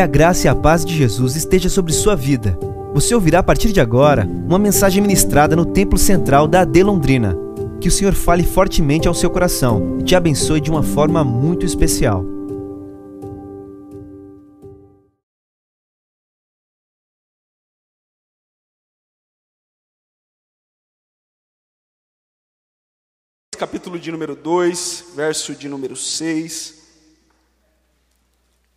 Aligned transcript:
Que 0.00 0.04
a 0.04 0.06
graça 0.06 0.46
e 0.46 0.48
a 0.48 0.54
paz 0.54 0.82
de 0.82 0.96
Jesus 0.96 1.36
esteja 1.36 1.68
sobre 1.68 1.92
sua 1.92 2.16
vida. 2.16 2.58
Você 2.94 3.14
ouvirá 3.14 3.40
a 3.40 3.42
partir 3.42 3.70
de 3.70 3.82
agora 3.82 4.26
uma 4.26 4.58
mensagem 4.58 5.02
ministrada 5.02 5.54
no 5.54 5.66
Templo 5.66 5.98
Central 5.98 6.48
da 6.48 6.62
AD 6.62 6.82
Londrina. 6.82 7.36
Que 7.82 7.88
o 7.88 7.90
Senhor 7.90 8.14
fale 8.14 8.42
fortemente 8.42 9.06
ao 9.06 9.12
seu 9.12 9.28
coração 9.28 9.98
e 10.00 10.02
te 10.02 10.16
abençoe 10.16 10.58
de 10.58 10.70
uma 10.70 10.82
forma 10.82 11.22
muito 11.22 11.66
especial. 11.66 12.24
Capítulo 23.58 23.98
de 23.98 24.10
número 24.10 24.34
2, 24.34 25.12
verso 25.14 25.54
de 25.54 25.68
número 25.68 25.94
6 25.94 26.79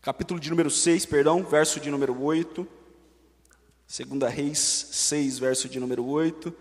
capítulo 0.04 0.38
de 0.38 0.50
número 0.50 0.70
6, 0.70 1.06
perdão, 1.06 1.46
verso 1.46 1.80
de 1.80 1.90
número 1.90 2.22
8, 2.22 2.68
segunda 3.88 4.28
Reis 4.28 4.60
6, 4.60 5.40
verso 5.40 5.70
de 5.70 5.80
número 5.80 6.06
8, 6.06 6.54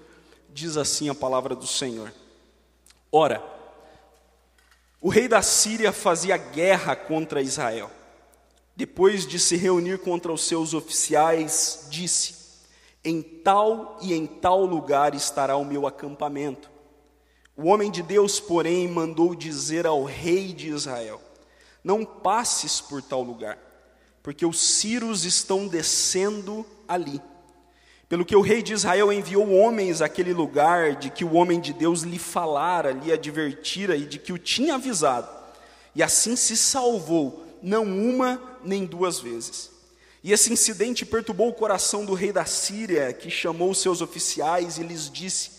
diz 0.49 0.77
assim 0.77 1.09
a 1.09 1.15
palavra 1.15 1.57
do 1.57 1.67
Senhor. 1.67 2.15
Ora, 3.11 3.43
o 5.01 5.09
rei 5.09 5.27
da 5.27 5.43
Síria 5.43 5.91
fazia 5.91 6.37
guerra 6.37 6.95
contra 6.95 7.43
Israel. 7.43 7.91
Depois 8.77 9.27
de 9.27 9.41
se 9.41 9.57
reunir 9.57 9.99
contra 9.99 10.33
os 10.33 10.45
seus 10.45 10.73
oficiais, 10.73 11.89
disse: 11.91 12.37
Em 13.05 13.21
tal 13.21 13.99
e 14.01 14.15
em 14.15 14.25
tal 14.25 14.65
lugar 14.65 15.17
estará 15.17 15.57
o 15.57 15.65
meu 15.65 15.85
acampamento. 15.85 16.71
O 17.57 17.67
homem 17.67 17.91
de 17.91 18.05
Deus, 18.05 18.39
porém, 18.39 18.87
mandou 18.87 19.35
dizer 19.35 19.85
ao 19.85 20.05
rei 20.05 20.53
de 20.53 20.69
Israel: 20.69 21.21
não 21.83 22.05
passes 22.05 22.81
por 22.81 23.03
tal 23.03 23.23
lugar, 23.23 23.59
porque 24.23 24.47
os 24.47 24.61
ciros 24.61 25.25
estão 25.25 25.67
descendo 25.67 26.65
ali. 26.87 27.21
Pelo 28.09 28.25
que 28.25 28.37
o 28.37 28.43
rei 28.43 28.63
de 28.63 28.75
Israel 28.75 29.13
enviou 29.13 29.51
homens 29.51 30.03
àquele 30.03 30.33
lugar, 30.33 30.97
de 30.97 31.11
que 31.11 31.25
o 31.25 31.33
homem 31.33 31.59
de 31.59 31.73
Deus 31.73 32.03
lhe 32.03 32.19
falara, 32.19 32.93
lhe 32.93 33.11
advertira 33.11 33.97
e 33.97 34.05
de 34.05 34.19
que 34.19 34.33
o 34.33 34.39
tinha 34.39 34.75
avisado. 34.75 35.29
E 35.95 36.03
assim 36.03 36.37
se 36.37 36.57
salvou, 36.57 37.47
não 37.63 37.85
uma 37.85 38.41
nem 38.63 38.85
duas 38.85 39.19
vezes. 39.19 39.71
E 40.23 40.33
esse 40.33 40.53
incidente 40.53 41.05
perturbou 41.05 41.49
o 41.49 41.55
coração 41.55 42.05
do 42.05 42.15
rei 42.15 42.33
da 42.33 42.45
Síria, 42.45 43.13
que 43.13 43.29
chamou 43.29 43.75
seus 43.75 44.01
oficiais 44.01 44.79
e 44.79 44.83
lhes 44.83 45.11
disse: 45.11 45.51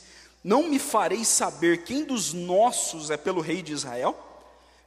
Não 0.44 0.70
me 0.70 0.80
farei 0.80 1.26
saber 1.26 1.84
quem 1.84 2.06
dos 2.06 2.34
nossos 2.34 3.10
é 3.10 3.18
pelo 3.18 3.42
rei 3.42 3.62
de 3.62 3.74
Israel? 3.74 4.16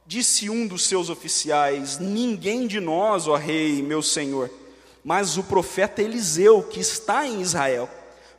Disse 0.07 0.49
um 0.49 0.65
dos 0.65 0.87
seus 0.87 1.09
oficiais: 1.09 1.99
Ninguém 1.99 2.65
de 2.65 2.79
nós, 2.79 3.27
ó 3.27 3.35
rei, 3.35 3.83
meu 3.83 4.01
senhor, 4.01 4.49
mas 5.03 5.37
o 5.37 5.43
profeta 5.43 6.01
Eliseu, 6.01 6.63
que 6.63 6.79
está 6.79 7.27
em 7.27 7.41
Israel. 7.41 7.89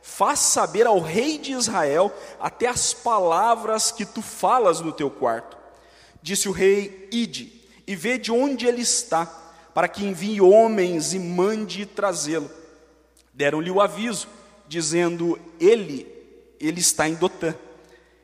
Faz 0.01 0.39
saber 0.39 0.87
ao 0.87 0.99
rei 0.99 1.37
de 1.37 1.51
Israel 1.51 2.11
até 2.39 2.67
as 2.67 2.91
palavras 2.91 3.91
que 3.91 4.03
tu 4.03 4.23
falas 4.23 4.81
no 4.81 4.91
teu 4.91 5.11
quarto. 5.11 5.55
Disse 6.23 6.49
o 6.49 6.51
rei: 6.51 7.07
Ide 7.11 7.53
e 7.85 7.95
vê 7.95 8.17
de 8.17 8.31
onde 8.31 8.65
ele 8.65 8.81
está, 8.81 9.27
para 9.71 9.87
que 9.87 10.03
envie 10.03 10.41
homens 10.41 11.13
e 11.13 11.19
mande 11.19 11.85
trazê-lo. 11.85 12.49
Deram-lhe 13.31 13.69
o 13.69 13.79
aviso, 13.79 14.27
dizendo: 14.67 15.39
Ele, 15.59 16.07
ele 16.59 16.79
está 16.79 17.07
em 17.07 17.13
Dotã. 17.13 17.53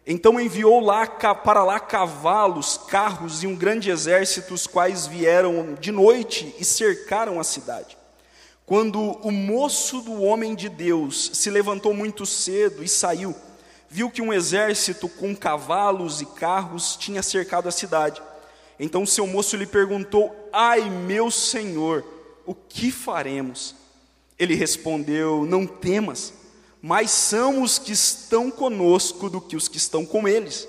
Então 0.08 0.40
enviou 0.40 0.80
lá 0.80 1.08
para 1.08 1.64
lá 1.64 1.80
cavalos, 1.80 2.78
carros 2.78 3.42
e 3.42 3.48
um 3.48 3.56
grande 3.56 3.90
exército, 3.90 4.54
os 4.54 4.68
quais 4.68 5.08
vieram 5.08 5.74
de 5.80 5.92
noite 5.92 6.54
e 6.60 6.66
cercaram 6.66 7.40
a 7.40 7.44
cidade. 7.44 7.98
Quando 8.68 9.00
o 9.00 9.32
moço 9.32 10.02
do 10.02 10.22
homem 10.22 10.54
de 10.54 10.70
Deus 10.70 11.32
se 11.34 11.50
levantou 11.50 11.94
muito 11.94 12.26
cedo 12.26 12.84
e 12.84 12.88
saiu, 12.88 13.36
viu 13.90 14.12
que 14.12 14.22
um 14.22 14.32
exército 14.32 15.10
com 15.10 15.36
cavalos 15.36 16.22
e 16.22 16.26
carros 16.26 16.96
tinha 16.96 17.24
cercado 17.24 17.68
a 17.68 17.72
cidade. 17.72 18.22
Então 18.80 19.06
seu 19.06 19.26
moço 19.26 19.56
lhe 19.56 19.66
perguntou: 19.66 20.50
Ai, 20.54 20.88
meu 20.88 21.32
senhor, 21.32 22.04
o 22.46 22.54
que 22.54 22.92
faremos? 22.92 23.76
Ele 24.38 24.54
respondeu: 24.54 25.46
Não 25.46 25.66
temas 25.66 26.34
mais 26.86 27.10
são 27.10 27.64
os 27.64 27.80
que 27.80 27.92
estão 27.92 28.52
conosco 28.52 29.28
do 29.28 29.42
que 29.42 29.56
os 29.56 29.68
que 29.68 29.78
estão 29.78 30.06
com 30.06 30.28
eles. 30.28 30.68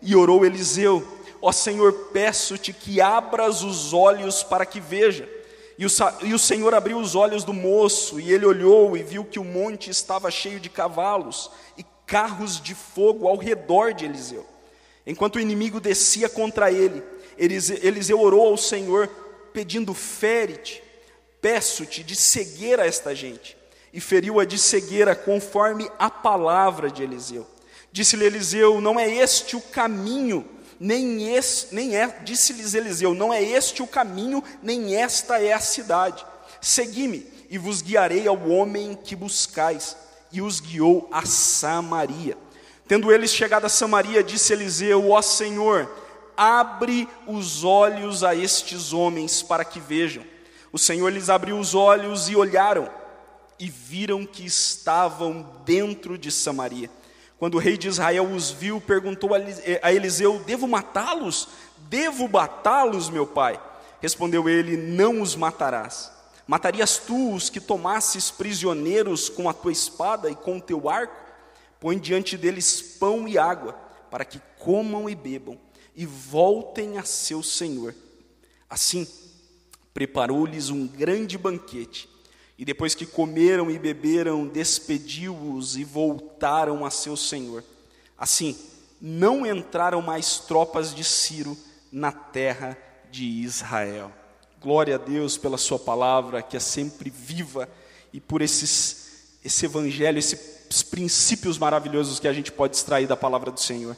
E 0.00 0.16
orou 0.16 0.46
Eliseu: 0.46 1.06
Ó 1.42 1.52
Senhor, 1.52 1.92
peço-te 2.10 2.72
que 2.72 3.02
abras 3.02 3.62
os 3.62 3.92
olhos 3.92 4.42
para 4.42 4.64
que 4.64 4.80
veja. 4.80 5.28
E 5.76 5.84
o, 5.84 5.90
e 6.22 6.32
o 6.32 6.38
Senhor 6.38 6.72
abriu 6.72 6.96
os 6.96 7.14
olhos 7.14 7.44
do 7.44 7.52
moço, 7.52 8.18
e 8.18 8.32
ele 8.32 8.46
olhou 8.46 8.96
e 8.96 9.02
viu 9.02 9.26
que 9.26 9.38
o 9.38 9.44
monte 9.44 9.90
estava 9.90 10.30
cheio 10.30 10.58
de 10.58 10.70
cavalos 10.70 11.50
e 11.76 11.84
carros 12.06 12.58
de 12.58 12.74
fogo 12.74 13.28
ao 13.28 13.36
redor 13.36 13.92
de 13.92 14.06
Eliseu. 14.06 14.46
Enquanto 15.06 15.36
o 15.36 15.40
inimigo 15.40 15.80
descia 15.80 16.30
contra 16.30 16.72
ele, 16.72 17.02
Eliseu, 17.36 18.18
orou 18.18 18.46
ao 18.48 18.56
Senhor, 18.56 19.06
pedindo: 19.52 19.92
Fere-te, 19.92 20.82
peço-te 21.42 22.02
de 22.02 22.16
seguir 22.16 22.80
a 22.80 22.86
esta 22.86 23.14
gente 23.14 23.60
e 23.92 24.00
feriu-a 24.00 24.44
de 24.44 24.58
cegueira, 24.58 25.14
conforme 25.14 25.90
a 25.98 26.08
palavra 26.08 26.90
de 26.90 27.02
Eliseu. 27.02 27.46
Disse-lhe 27.92 28.24
Eliseu: 28.24 28.80
Não 28.80 28.98
é 28.98 29.08
este 29.08 29.54
o 29.54 29.60
caminho, 29.60 30.44
nem 30.80 31.34
este, 31.34 31.74
nem 31.74 31.96
é, 31.96 32.08
disse-lhes 32.24 32.74
Eliseu: 32.74 33.14
Não 33.14 33.32
é 33.32 33.42
este 33.42 33.82
o 33.82 33.86
caminho, 33.86 34.42
nem 34.62 34.96
esta 34.96 35.40
é 35.40 35.52
a 35.52 35.60
cidade. 35.60 36.24
Segui-me 36.60 37.26
e 37.50 37.58
vos 37.58 37.82
guiarei 37.82 38.26
ao 38.26 38.48
homem 38.48 38.94
que 38.94 39.14
buscais. 39.14 39.96
E 40.34 40.40
os 40.40 40.60
guiou 40.60 41.10
a 41.12 41.26
Samaria. 41.26 42.38
Tendo 42.88 43.12
eles 43.12 43.30
chegado 43.30 43.66
a 43.66 43.68
Samaria, 43.68 44.24
disse 44.24 44.54
Eliseu: 44.54 45.10
Ó 45.10 45.20
Senhor, 45.20 45.90
abre 46.34 47.06
os 47.26 47.62
olhos 47.62 48.24
a 48.24 48.34
estes 48.34 48.94
homens 48.94 49.42
para 49.42 49.66
que 49.66 49.78
vejam. 49.78 50.24
O 50.72 50.78
Senhor 50.78 51.12
lhes 51.12 51.28
abriu 51.28 51.58
os 51.58 51.74
olhos 51.74 52.30
e 52.30 52.36
olharam 52.36 52.88
e 53.62 53.70
viram 53.70 54.26
que 54.26 54.44
estavam 54.44 55.48
dentro 55.64 56.18
de 56.18 56.32
Samaria. 56.32 56.90
Quando 57.38 57.54
o 57.54 57.58
rei 57.58 57.78
de 57.78 57.86
Israel 57.86 58.28
os 58.28 58.50
viu, 58.50 58.80
perguntou 58.80 59.30
a 59.34 59.92
Eliseu: 59.92 60.40
Devo 60.40 60.66
matá-los? 60.66 61.46
Devo 61.88 62.28
matá-los, 62.28 63.08
meu 63.08 63.24
pai? 63.24 63.62
Respondeu 64.00 64.48
ele: 64.48 64.76
Não 64.76 65.22
os 65.22 65.36
matarás. 65.36 66.10
Matarias 66.44 66.98
tu 66.98 67.34
os 67.34 67.48
que 67.48 67.60
tomasses 67.60 68.32
prisioneiros 68.32 69.28
com 69.28 69.48
a 69.48 69.52
tua 69.54 69.70
espada 69.70 70.28
e 70.28 70.34
com 70.34 70.56
o 70.56 70.60
teu 70.60 70.90
arco? 70.90 71.14
Põe 71.78 72.00
diante 72.00 72.36
deles 72.36 72.82
pão 72.98 73.28
e 73.28 73.38
água, 73.38 73.74
para 74.10 74.24
que 74.24 74.40
comam 74.58 75.08
e 75.08 75.14
bebam, 75.14 75.56
e 75.94 76.04
voltem 76.04 76.98
a 76.98 77.04
seu 77.04 77.44
senhor. 77.44 77.94
Assim, 78.68 79.06
preparou-lhes 79.94 80.68
um 80.68 80.84
grande 80.84 81.38
banquete 81.38 82.10
e 82.62 82.64
depois 82.64 82.94
que 82.94 83.04
comeram 83.04 83.68
e 83.68 83.76
beberam, 83.76 84.46
despediu-os 84.46 85.76
e 85.76 85.82
voltaram 85.82 86.86
a 86.86 86.92
seu 86.92 87.16
senhor. 87.16 87.64
Assim, 88.16 88.56
não 89.00 89.44
entraram 89.44 90.00
mais 90.00 90.38
tropas 90.38 90.94
de 90.94 91.02
Ciro 91.02 91.58
na 91.90 92.12
terra 92.12 92.78
de 93.10 93.24
Israel. 93.24 94.12
Glória 94.60 94.94
a 94.94 94.98
Deus 94.98 95.36
pela 95.36 95.58
sua 95.58 95.76
palavra, 95.76 96.40
que 96.40 96.56
é 96.56 96.60
sempre 96.60 97.10
viva, 97.10 97.68
e 98.12 98.20
por 98.20 98.40
esses, 98.40 99.38
esse 99.44 99.66
evangelho, 99.66 100.20
esses 100.20 100.84
princípios 100.84 101.58
maravilhosos 101.58 102.20
que 102.20 102.28
a 102.28 102.32
gente 102.32 102.52
pode 102.52 102.76
extrair 102.76 103.08
da 103.08 103.16
palavra 103.16 103.50
do 103.50 103.58
Senhor. 103.58 103.96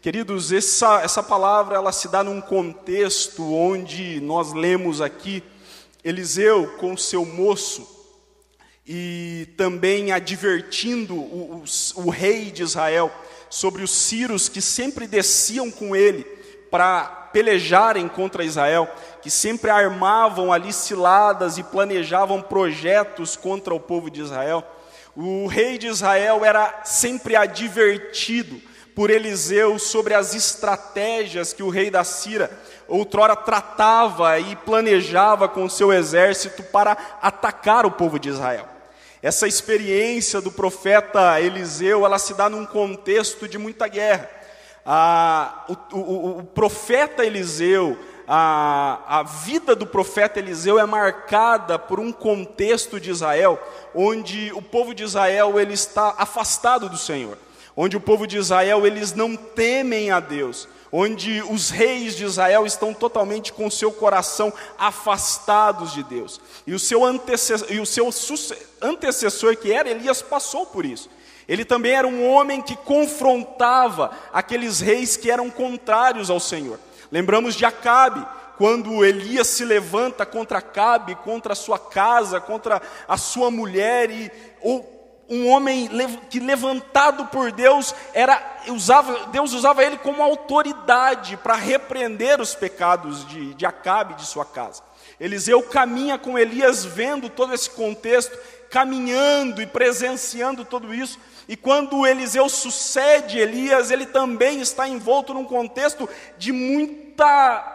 Queridos, 0.00 0.52
essa, 0.52 1.02
essa 1.02 1.22
palavra 1.22 1.76
ela 1.76 1.92
se 1.92 2.08
dá 2.08 2.24
num 2.24 2.40
contexto 2.40 3.42
onde 3.52 4.22
nós 4.22 4.54
lemos 4.54 5.02
aqui 5.02 5.42
Eliseu 6.02 6.78
com 6.78 6.96
seu 6.96 7.26
moço, 7.26 7.95
e 8.86 9.48
também 9.56 10.12
advertindo 10.12 11.16
o, 11.16 11.64
o, 11.96 12.02
o, 12.02 12.10
rei 12.10 12.52
de 12.52 12.62
Israel 12.62 13.10
sobre 13.50 13.82
os 13.82 13.90
ciros 13.90 14.48
que 14.48 14.62
sempre 14.62 15.08
desciam 15.08 15.70
com 15.72 15.96
ele 15.96 16.22
para 16.70 17.04
pelejarem 17.32 18.06
contra 18.06 18.44
Israel, 18.44 18.88
que 19.20 19.30
sempre 19.30 19.70
armavam 19.70 20.52
ali 20.52 20.72
ciladas 20.72 21.58
e 21.58 21.64
planejavam 21.64 22.40
projetos 22.40 23.34
contra 23.36 23.74
o 23.74 23.80
povo 23.80 24.08
de 24.08 24.20
Israel. 24.20 24.64
O 25.16 25.46
rei 25.46 25.78
de 25.78 25.88
Israel 25.88 26.44
era 26.44 26.82
sempre 26.84 27.34
advertido 27.34 28.60
por 28.94 29.10
Eliseu 29.10 29.78
sobre 29.78 30.14
as 30.14 30.34
estratégias 30.34 31.52
que 31.52 31.62
o 31.62 31.68
rei 31.68 31.90
da 31.90 32.04
Síria 32.04 32.50
outrora 32.86 33.34
tratava 33.34 34.38
e 34.38 34.54
planejava 34.54 35.48
com 35.48 35.64
o 35.64 35.70
seu 35.70 35.92
exército 35.92 36.62
para 36.62 36.96
atacar 37.20 37.84
o 37.84 37.90
povo 37.90 38.18
de 38.18 38.28
Israel. 38.28 38.75
Essa 39.26 39.48
experiência 39.48 40.40
do 40.40 40.52
profeta 40.52 41.40
Eliseu, 41.40 42.06
ela 42.06 42.16
se 42.16 42.32
dá 42.32 42.48
num 42.48 42.64
contexto 42.64 43.48
de 43.48 43.58
muita 43.58 43.88
guerra. 43.88 44.30
Ah, 44.86 45.64
o, 45.90 45.96
o, 45.98 46.38
o, 46.38 46.44
profeta 46.44 47.26
Eliseu, 47.26 47.98
a, 48.28 49.18
a 49.18 49.22
vida 49.24 49.74
do 49.74 49.84
profeta 49.84 50.38
Eliseu 50.38 50.78
é 50.78 50.86
marcada 50.86 51.76
por 51.76 51.98
um 51.98 52.12
contexto 52.12 53.00
de 53.00 53.10
Israel, 53.10 53.60
onde 53.92 54.52
o 54.54 54.62
povo 54.62 54.94
de 54.94 55.02
Israel 55.02 55.58
ele 55.58 55.74
está 55.74 56.14
afastado 56.16 56.88
do 56.88 56.96
Senhor, 56.96 57.36
onde 57.76 57.96
o 57.96 58.00
povo 58.00 58.28
de 58.28 58.38
Israel 58.38 58.86
eles 58.86 59.12
não 59.12 59.34
temem 59.34 60.12
a 60.12 60.20
Deus, 60.20 60.68
onde 60.98 61.42
os 61.50 61.68
reis 61.68 62.16
de 62.16 62.24
Israel 62.24 62.64
estão 62.64 62.94
totalmente 62.94 63.52
com 63.52 63.70
seu 63.70 63.92
coração 63.92 64.50
afastados 64.78 65.92
de 65.92 66.02
Deus. 66.02 66.40
E 66.66 66.72
o 66.72 66.78
seu 66.78 67.04
antecessor, 67.04 67.70
e 67.70 67.78
o 67.78 67.84
seu 67.84 68.08
antecessor 68.80 69.58
que 69.58 69.70
era 69.70 69.90
Elias 69.90 70.22
passou 70.22 70.64
por 70.64 70.86
isso. 70.86 71.10
Ele 71.46 71.66
também 71.66 71.92
era 71.92 72.08
um 72.08 72.26
homem 72.26 72.62
que 72.62 72.74
confrontava 72.74 74.10
aqueles 74.32 74.80
reis 74.80 75.18
que 75.18 75.30
eram 75.30 75.50
contrários 75.50 76.30
ao 76.30 76.40
Senhor. 76.40 76.80
Lembramos 77.12 77.54
de 77.54 77.66
Acabe, 77.66 78.26
quando 78.56 79.04
Elias 79.04 79.48
se 79.48 79.66
levanta 79.66 80.24
contra 80.24 80.60
Acabe, 80.60 81.14
contra 81.16 81.52
a 81.52 81.56
sua 81.56 81.78
casa, 81.78 82.40
contra 82.40 82.80
a 83.06 83.18
sua 83.18 83.50
mulher, 83.50 84.10
e 84.10 84.32
um 85.28 85.48
homem 85.48 85.88
que 86.30 86.38
levantado 86.38 87.26
por 87.26 87.50
Deus 87.50 87.94
era 88.14 88.40
usava 88.68 89.26
Deus 89.26 89.52
usava 89.52 89.84
ele 89.84 89.98
como 89.98 90.22
autoridade 90.22 91.36
para 91.36 91.54
repreender 91.54 92.40
os 92.40 92.54
pecados 92.54 93.26
de, 93.28 93.54
de 93.54 93.66
Acabe 93.66 94.14
de 94.14 94.24
sua 94.24 94.44
casa. 94.44 94.82
Eliseu 95.18 95.62
caminha 95.62 96.18
com 96.18 96.38
Elias 96.38 96.84
vendo 96.84 97.28
todo 97.28 97.54
esse 97.54 97.70
contexto, 97.70 98.36
caminhando 98.70 99.62
e 99.62 99.66
presenciando 99.66 100.64
tudo 100.64 100.94
isso. 100.94 101.18
E 101.48 101.56
quando 101.56 102.06
Eliseu 102.06 102.48
sucede 102.48 103.38
Elias, 103.38 103.90
ele 103.90 104.06
também 104.06 104.60
está 104.60 104.86
envolto 104.86 105.32
num 105.32 105.44
contexto 105.44 106.08
de 106.36 106.52
muita 106.52 107.72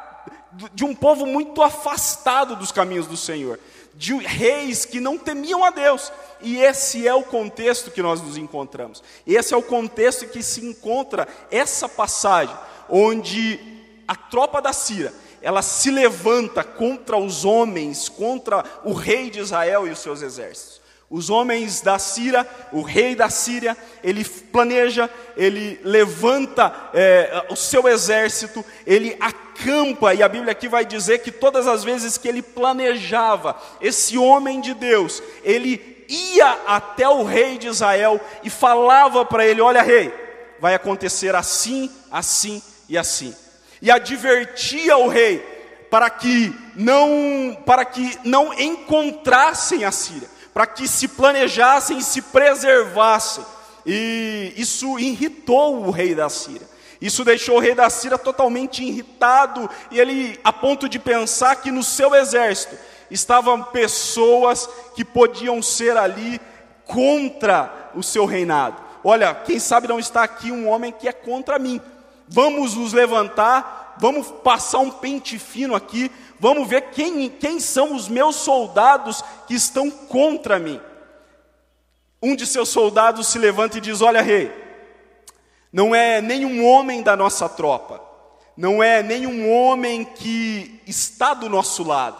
de 0.73 0.83
um 0.83 0.93
povo 0.93 1.25
muito 1.25 1.61
afastado 1.61 2.57
dos 2.57 2.73
caminhos 2.73 3.07
do 3.07 3.15
Senhor, 3.15 3.57
de 3.93 4.15
reis 4.15 4.85
que 4.85 4.99
não 4.99 5.17
temiam 5.17 5.63
a 5.63 5.69
Deus. 5.69 6.11
E 6.41 6.57
esse 6.57 7.07
é 7.07 7.13
o 7.13 7.23
contexto 7.23 7.91
que 7.91 8.01
nós 8.01 8.21
nos 8.21 8.37
encontramos. 8.37 9.03
Esse 9.25 9.53
é 9.53 9.57
o 9.57 9.63
contexto 9.63 10.27
que 10.27 10.41
se 10.41 10.65
encontra 10.65 11.27
essa 11.49 11.87
passagem, 11.87 12.55
onde 12.89 13.59
a 14.07 14.15
tropa 14.15 14.61
da 14.61 14.73
Síria, 14.73 15.13
ela 15.41 15.61
se 15.61 15.89
levanta 15.89 16.63
contra 16.63 17.17
os 17.17 17.45
homens, 17.45 18.09
contra 18.09 18.63
o 18.83 18.93
rei 18.93 19.29
de 19.29 19.39
Israel 19.39 19.87
e 19.87 19.91
os 19.91 19.99
seus 19.99 20.21
exércitos. 20.21 20.80
Os 21.11 21.29
homens 21.29 21.81
da 21.81 21.99
Síria, 21.99 22.47
o 22.71 22.81
rei 22.81 23.15
da 23.15 23.29
Síria, 23.29 23.75
ele 24.01 24.23
planeja, 24.23 25.09
ele 25.35 25.77
levanta 25.83 26.73
é, 26.93 27.47
o 27.49 27.55
seu 27.57 27.85
exército, 27.89 28.63
ele 28.87 29.17
acampa, 29.19 30.13
e 30.13 30.23
a 30.23 30.29
Bíblia 30.29 30.53
aqui 30.53 30.69
vai 30.69 30.85
dizer 30.85 31.19
que 31.19 31.29
todas 31.29 31.67
as 31.67 31.83
vezes 31.83 32.17
que 32.17 32.29
ele 32.29 32.41
planejava, 32.41 33.61
esse 33.81 34.17
homem 34.17 34.61
de 34.61 34.73
Deus, 34.73 35.21
ele 35.43 36.05
ia 36.07 36.59
até 36.65 37.09
o 37.09 37.25
rei 37.25 37.57
de 37.57 37.67
Israel 37.67 38.17
e 38.41 38.49
falava 38.49 39.25
para 39.25 39.45
ele: 39.45 39.59
Olha, 39.59 39.81
rei, 39.81 40.13
vai 40.61 40.75
acontecer 40.75 41.35
assim, 41.35 41.91
assim 42.09 42.63
e 42.87 42.97
assim, 42.97 43.35
e 43.81 43.91
advertia 43.91 44.95
o 44.95 45.09
rei 45.09 45.39
para 45.89 46.09
que 46.09 46.55
não, 46.73 47.57
para 47.65 47.83
que 47.83 48.17
não 48.23 48.53
encontrassem 48.53 49.83
a 49.83 49.91
Síria 49.91 50.29
para 50.53 50.67
que 50.67 50.87
se 50.87 51.07
planejassem 51.07 51.97
e 51.97 52.03
se 52.03 52.21
preservassem. 52.21 53.45
E 53.85 54.53
isso 54.57 54.99
irritou 54.99 55.85
o 55.85 55.91
rei 55.91 56.13
da 56.13 56.29
Síria. 56.29 56.69
Isso 57.01 57.25
deixou 57.25 57.57
o 57.57 57.59
rei 57.59 57.73
da 57.73 57.89
Síria 57.89 58.17
totalmente 58.17 58.83
irritado, 58.83 59.67
e 59.89 59.99
ele, 59.99 60.39
a 60.43 60.53
ponto 60.53 60.87
de 60.87 60.99
pensar 60.99 61.55
que 61.55 61.71
no 61.71 61.83
seu 61.83 62.13
exército 62.13 62.77
estavam 63.09 63.63
pessoas 63.63 64.69
que 64.95 65.03
podiam 65.03 65.61
ser 65.63 65.97
ali 65.97 66.39
contra 66.85 67.91
o 67.95 68.03
seu 68.03 68.25
reinado. 68.25 68.77
Olha, 69.03 69.33
quem 69.33 69.57
sabe 69.57 69.87
não 69.87 69.97
está 69.97 70.23
aqui 70.23 70.51
um 70.51 70.69
homem 70.69 70.91
que 70.91 71.07
é 71.07 71.11
contra 71.11 71.57
mim. 71.57 71.81
Vamos 72.27 72.75
nos 72.75 72.93
levantar, 72.93 73.95
vamos 73.97 74.27
passar 74.43 74.79
um 74.79 74.91
pente 74.91 75.39
fino 75.39 75.73
aqui, 75.73 76.11
Vamos 76.41 76.67
ver 76.67 76.89
quem, 76.89 77.29
quem 77.29 77.59
são 77.59 77.95
os 77.95 78.07
meus 78.09 78.35
soldados 78.35 79.23
que 79.45 79.53
estão 79.53 79.91
contra 79.91 80.57
mim. 80.57 80.81
Um 82.19 82.35
de 82.35 82.47
seus 82.47 82.69
soldados 82.69 83.27
se 83.27 83.37
levanta 83.37 83.77
e 83.77 83.81
diz: 83.81 84.01
Olha, 84.01 84.23
rei, 84.23 84.51
não 85.71 85.93
é 85.93 86.19
nenhum 86.19 86.65
homem 86.65 87.03
da 87.03 87.15
nossa 87.15 87.47
tropa, 87.47 88.01
não 88.57 88.81
é 88.81 89.03
nenhum 89.03 89.51
homem 89.51 90.03
que 90.03 90.81
está 90.87 91.35
do 91.35 91.47
nosso 91.47 91.83
lado. 91.83 92.19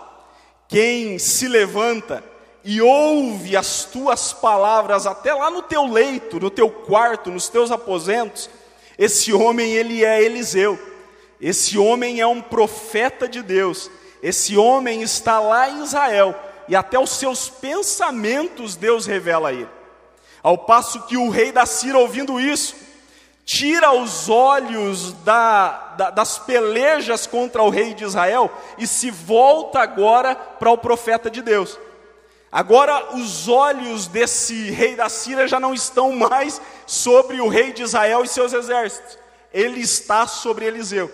Quem 0.68 1.18
se 1.18 1.48
levanta 1.48 2.24
e 2.64 2.80
ouve 2.80 3.58
as 3.58 3.86
tuas 3.86 4.34
palavras 4.34 5.08
até 5.08 5.34
lá 5.34 5.50
no 5.50 5.64
teu 5.64 5.88
leito, 5.88 6.40
no 6.40 6.52
teu 6.52 6.70
quarto, 6.70 7.32
nos 7.32 7.50
teus 7.50 7.72
aposentos, 7.72 8.52
esse 9.00 9.34
homem 9.34 9.72
ele 9.72 10.06
é 10.06 10.22
Eliseu. 10.22 10.80
Esse 11.42 11.76
homem 11.76 12.22
é 12.22 12.28
um 12.28 12.40
profeta 12.40 13.28
de 13.28 13.42
Deus 13.42 13.90
esse 14.22 14.56
homem 14.58 15.02
está 15.02 15.40
lá 15.40 15.70
em 15.70 15.82
Israel 15.84 16.36
e 16.68 16.76
até 16.76 17.00
os 17.00 17.12
seus 17.12 17.50
pensamentos 17.50 18.76
Deus 18.76 19.06
revela 19.06 19.50
a 19.50 19.54
ele. 19.54 19.70
Ao 20.44 20.58
passo 20.58 21.04
que 21.04 21.18
o 21.18 21.30
rei 21.30 21.52
da 21.52 21.66
Síria, 21.66 22.00
ouvindo 22.00 22.40
isso, 22.40 22.76
tira 23.46 23.92
os 23.92 24.30
olhos 24.30 25.14
da, 25.24 25.94
da, 25.98 26.10
das 26.10 26.40
pelejas 26.40 27.28
contra 27.28 27.62
o 27.62 27.70
rei 27.70 27.94
de 27.94 28.04
Israel 28.04 28.52
e 28.78 28.88
se 28.88 29.12
volta 29.12 29.80
agora 29.80 30.36
para 30.36 30.72
o 30.72 30.78
profeta 30.78 31.30
de 31.30 31.42
Deus. 31.42 31.78
Agora, 32.52 33.16
os 33.16 33.48
olhos 33.48 34.08
desse 34.08 34.72
rei 34.72 34.96
da 34.96 35.10
Síria 35.10 35.48
já 35.48 35.60
não 35.60 35.74
estão 35.74 36.12
mais 36.12 36.62
sobre 36.86 37.40
o 37.40 37.48
rei 37.48 37.72
de 37.72 37.84
Israel 37.84 38.24
e 38.24 38.28
seus 38.28 38.52
exércitos, 38.54 39.18
ele 39.54 39.80
está 39.80 40.28
sobre 40.28 40.66
Eliseu. 40.66 41.12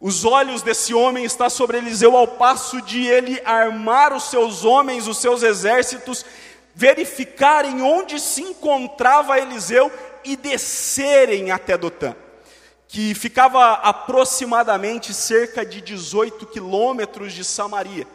Os 0.00 0.24
olhos 0.24 0.60
desse 0.60 0.92
homem 0.92 1.24
estão 1.24 1.48
sobre 1.48 1.78
Eliseu 1.78 2.16
ao 2.16 2.28
passo 2.28 2.82
de 2.82 3.06
ele 3.06 3.40
armar 3.44 4.12
os 4.12 4.24
seus 4.24 4.64
homens, 4.64 5.06
os 5.06 5.18
seus 5.18 5.42
exércitos, 5.42 6.24
verificarem 6.74 7.80
onde 7.80 8.20
se 8.20 8.42
encontrava 8.42 9.38
Eliseu 9.38 9.90
e 10.22 10.36
descerem 10.36 11.50
até 11.50 11.78
Dotã, 11.78 12.14
que 12.86 13.14
ficava 13.14 13.72
aproximadamente 13.72 15.14
cerca 15.14 15.64
de 15.64 15.80
18 15.80 16.44
quilômetros 16.46 17.32
de 17.32 17.42
Samaria, 17.42 18.06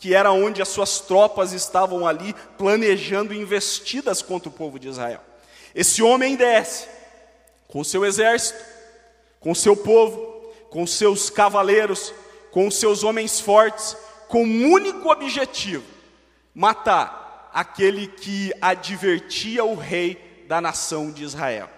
que 0.00 0.14
era 0.14 0.32
onde 0.32 0.60
as 0.60 0.68
suas 0.68 0.98
tropas 0.98 1.52
estavam 1.52 2.04
ali 2.04 2.34
planejando 2.56 3.32
investidas 3.32 4.20
contra 4.22 4.48
o 4.48 4.52
povo 4.52 4.78
de 4.78 4.88
Israel. 4.88 5.20
Esse 5.72 6.02
homem 6.02 6.34
desce 6.34 6.88
com 7.68 7.84
seu 7.84 8.04
exército, 8.04 8.58
com 9.38 9.54
seu 9.54 9.76
povo, 9.76 10.37
com 10.70 10.86
seus 10.86 11.30
cavaleiros, 11.30 12.12
com 12.50 12.70
seus 12.70 13.02
homens 13.02 13.40
fortes, 13.40 13.96
com 14.28 14.44
um 14.44 14.72
único 14.72 15.10
objetivo: 15.10 15.84
matar 16.54 17.50
aquele 17.52 18.06
que 18.06 18.52
advertia 18.60 19.64
o 19.64 19.74
rei 19.74 20.44
da 20.46 20.60
nação 20.60 21.10
de 21.10 21.24
Israel. 21.24 21.68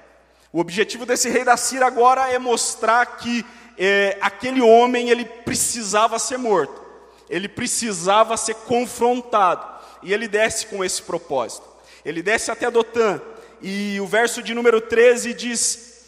O 0.53 0.61
objetivo 0.61 1.07
desse 1.07 1.29
rei 1.29 1.45
da 1.45 1.57
Síria 1.57 1.87
agora 1.87 2.29
é 2.29 2.39
mostrar 2.39 3.07
que 3.19 3.45
é, 3.79 4.19
aquele 4.21 4.61
homem 4.61 5.11
ele 5.11 5.25
precisava 5.25 6.19
ser 6.19 6.37
morto, 6.37 6.85
ele 7.29 7.49
precisava 7.49 8.37
ser 8.37 8.55
confrontado, 8.55 9.67
e 10.03 10.13
ele 10.13 10.27
desce 10.27 10.67
com 10.67 10.85
esse 10.85 11.03
propósito. 11.03 11.69
Ele 12.05 12.23
desce 12.23 12.51
até 12.51 12.71
Dotã, 12.71 13.21
e 13.63 14.01
o 14.01 14.07
verso 14.07 14.43
de 14.43 14.55
número 14.55 14.81
13 14.81 15.35
diz: 15.35 16.07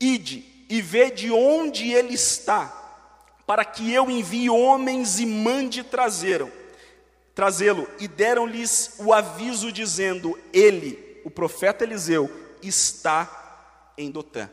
Ide, 0.00 0.53
e 0.68 0.80
vê 0.80 1.10
de 1.10 1.30
onde 1.30 1.90
ele 1.90 2.14
está, 2.14 2.72
para 3.46 3.64
que 3.64 3.92
eu 3.92 4.10
envie 4.10 4.48
homens 4.48 5.18
e 5.20 5.26
mande 5.26 5.82
trazê-lo. 5.82 6.50
Trazê-lo 7.34 7.88
e 7.98 8.06
deram-lhes 8.06 8.94
o 8.98 9.12
aviso 9.12 9.72
dizendo: 9.72 10.38
Ele, 10.52 11.20
o 11.24 11.30
profeta 11.30 11.84
Eliseu, 11.84 12.30
está 12.62 13.92
em 13.98 14.10
Dotã. 14.10 14.48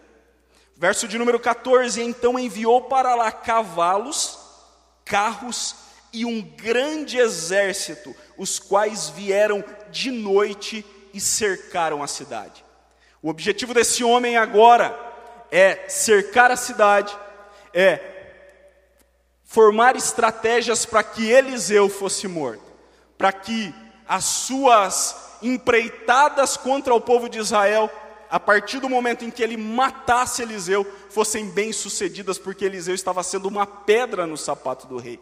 Verso 0.75 1.07
de 1.07 1.17
número 1.17 1.39
14: 1.39 2.01
Então 2.01 2.39
enviou 2.39 2.81
para 2.81 3.13
lá 3.13 3.31
cavalos, 3.31 4.39
carros 5.05 5.75
e 6.11 6.25
um 6.25 6.41
grande 6.41 7.17
exército, 7.17 8.15
os 8.37 8.59
quais 8.59 9.09
vieram 9.09 9.63
de 9.91 10.11
noite 10.11 10.85
e 11.13 11.21
cercaram 11.21 12.01
a 12.01 12.07
cidade. 12.07 12.65
O 13.21 13.29
objetivo 13.29 13.73
desse 13.73 14.03
homem 14.03 14.37
agora 14.37 15.10
é 15.51 15.87
cercar 15.89 16.49
a 16.49 16.55
cidade, 16.55 17.15
é 17.73 17.99
formar 19.43 19.95
estratégias 19.97 20.85
para 20.85 21.03
que 21.03 21.29
Eliseu 21.29 21.89
fosse 21.89 22.27
morto, 22.27 22.63
para 23.17 23.33
que 23.33 23.75
as 24.07 24.23
suas 24.23 25.37
empreitadas 25.41 26.55
contra 26.55 26.93
o 26.93 27.01
povo 27.01 27.27
de 27.27 27.37
Israel 27.37 27.91
a 28.31 28.39
partir 28.39 28.79
do 28.79 28.87
momento 28.87 29.25
em 29.25 29.29
que 29.29 29.43
ele 29.43 29.57
matasse 29.57 30.41
Eliseu, 30.41 30.89
fossem 31.09 31.49
bem-sucedidas, 31.49 32.37
porque 32.37 32.63
Eliseu 32.63 32.95
estava 32.95 33.21
sendo 33.23 33.49
uma 33.49 33.67
pedra 33.67 34.25
no 34.25 34.37
sapato 34.37 34.87
do 34.87 34.97
rei. 34.97 35.19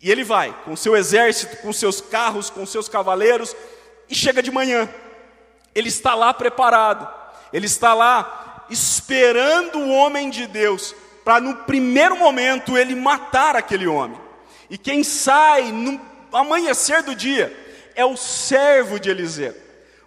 E 0.00 0.08
ele 0.08 0.22
vai, 0.22 0.56
com 0.64 0.76
seu 0.76 0.96
exército, 0.96 1.56
com 1.56 1.72
seus 1.72 2.00
carros, 2.00 2.48
com 2.48 2.64
seus 2.64 2.88
cavaleiros, 2.88 3.56
e 4.08 4.14
chega 4.14 4.40
de 4.40 4.52
manhã. 4.52 4.88
Ele 5.74 5.88
está 5.88 6.14
lá 6.14 6.32
preparado, 6.32 7.12
ele 7.52 7.66
está 7.66 7.92
lá 7.92 8.47
esperando 8.70 9.78
o 9.78 9.90
homem 9.90 10.30
de 10.30 10.46
Deus, 10.46 10.94
para 11.24 11.40
no 11.40 11.56
primeiro 11.58 12.16
momento 12.16 12.76
ele 12.76 12.94
matar 12.94 13.56
aquele 13.56 13.86
homem. 13.86 14.18
E 14.70 14.76
quem 14.76 15.02
sai 15.02 15.72
no 15.72 16.00
amanhecer 16.32 17.02
do 17.02 17.14
dia 17.14 17.54
é 17.94 18.04
o 18.04 18.16
servo 18.16 18.98
de 18.98 19.10
Eliseu. 19.10 19.54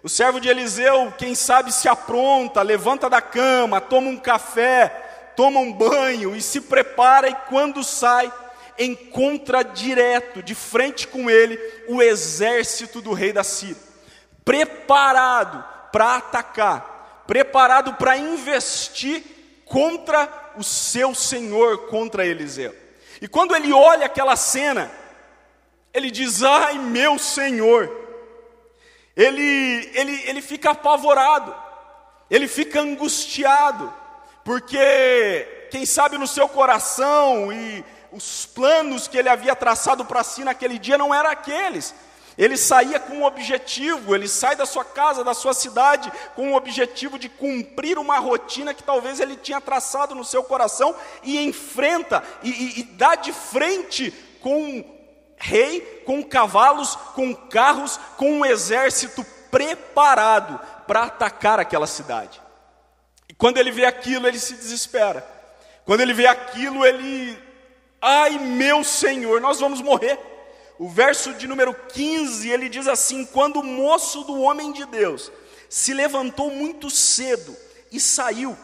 O 0.02 0.08
servo 0.08 0.40
de 0.40 0.48
Eliseu, 0.48 1.12
quem 1.16 1.34
sabe, 1.34 1.72
se 1.72 1.88
apronta, 1.88 2.60
levanta 2.62 3.08
da 3.08 3.20
cama, 3.20 3.80
toma 3.80 4.08
um 4.08 4.16
café, 4.16 4.88
toma 5.36 5.60
um 5.60 5.72
banho 5.72 6.34
e 6.34 6.42
se 6.42 6.60
prepara, 6.62 7.28
e 7.28 7.34
quando 7.48 7.84
sai, 7.84 8.32
encontra 8.78 9.62
direto, 9.62 10.42
de 10.42 10.54
frente 10.54 11.06
com 11.06 11.30
ele, 11.30 11.58
o 11.88 12.02
exército 12.02 13.00
do 13.00 13.12
rei 13.12 13.32
da 13.32 13.44
Síria, 13.44 13.76
preparado 14.44 15.64
para 15.92 16.16
atacar, 16.16 16.91
preparado 17.26 17.94
para 17.94 18.16
investir 18.16 19.22
contra 19.64 20.52
o 20.56 20.62
seu 20.62 21.14
senhor, 21.14 21.86
contra 21.88 22.26
Eliseu. 22.26 22.74
E 23.20 23.28
quando 23.28 23.54
ele 23.54 23.72
olha 23.72 24.06
aquela 24.06 24.36
cena, 24.36 24.90
ele 25.94 26.10
diz: 26.10 26.42
Ai, 26.42 26.78
meu 26.78 27.18
senhor 27.18 28.02
ele, 29.16 29.90
ele, 29.94 30.22
ele 30.26 30.42
fica 30.42 30.70
apavorado, 30.70 31.54
ele 32.30 32.48
fica 32.48 32.80
angustiado, 32.80 33.92
porque, 34.44 35.68
quem 35.70 35.84
sabe 35.84 36.18
no 36.18 36.26
seu 36.26 36.48
coração 36.48 37.52
e 37.52 37.84
os 38.10 38.46
planos 38.46 39.06
que 39.06 39.16
ele 39.16 39.28
havia 39.28 39.54
traçado 39.54 40.04
para 40.04 40.24
si 40.24 40.44
naquele 40.44 40.78
dia 40.78 40.98
não 40.98 41.14
eram 41.14 41.30
aqueles. 41.30 41.94
Ele 42.36 42.56
saía 42.56 42.98
com 42.98 43.18
um 43.18 43.24
objetivo, 43.24 44.14
ele 44.14 44.26
sai 44.26 44.56
da 44.56 44.64
sua 44.64 44.84
casa, 44.84 45.22
da 45.22 45.34
sua 45.34 45.52
cidade, 45.52 46.10
com 46.34 46.52
o 46.52 46.56
objetivo 46.56 47.18
de 47.18 47.28
cumprir 47.28 47.98
uma 47.98 48.18
rotina 48.18 48.72
que 48.72 48.82
talvez 48.82 49.20
ele 49.20 49.36
tinha 49.36 49.60
traçado 49.60 50.14
no 50.14 50.24
seu 50.24 50.42
coração 50.42 50.94
e 51.22 51.38
enfrenta 51.44 52.22
e, 52.42 52.50
e, 52.50 52.80
e 52.80 52.82
dá 52.84 53.14
de 53.14 53.32
frente 53.32 54.10
com 54.40 54.84
rei 55.36 56.02
com 56.06 56.22
cavalos, 56.22 56.94
com 57.14 57.34
carros, 57.34 57.98
com 58.16 58.32
um 58.32 58.46
exército 58.46 59.24
preparado 59.50 60.58
para 60.86 61.04
atacar 61.04 61.58
aquela 61.58 61.86
cidade. 61.86 62.40
E 63.28 63.34
quando 63.34 63.58
ele 63.58 63.70
vê 63.70 63.84
aquilo, 63.84 64.26
ele 64.26 64.38
se 64.38 64.54
desespera. 64.54 65.26
Quando 65.84 66.00
ele 66.00 66.14
vê 66.14 66.26
aquilo, 66.26 66.86
ele, 66.86 67.36
ai 68.00 68.38
meu 68.38 68.84
Senhor, 68.84 69.40
nós 69.40 69.58
vamos 69.58 69.80
morrer. 69.80 70.31
O 70.78 70.88
verso 70.88 71.34
de 71.34 71.46
número 71.46 71.74
15, 71.74 72.48
ele 72.48 72.68
diz 72.68 72.86
assim: 72.86 73.24
Quando 73.24 73.60
o 73.60 73.64
moço 73.64 74.24
do 74.24 74.40
homem 74.40 74.72
de 74.72 74.84
Deus 74.86 75.30
se 75.68 75.94
levantou 75.94 76.50
muito 76.50 76.90
cedo 76.90 77.56
e 77.90 78.00
saiu, 78.00 78.56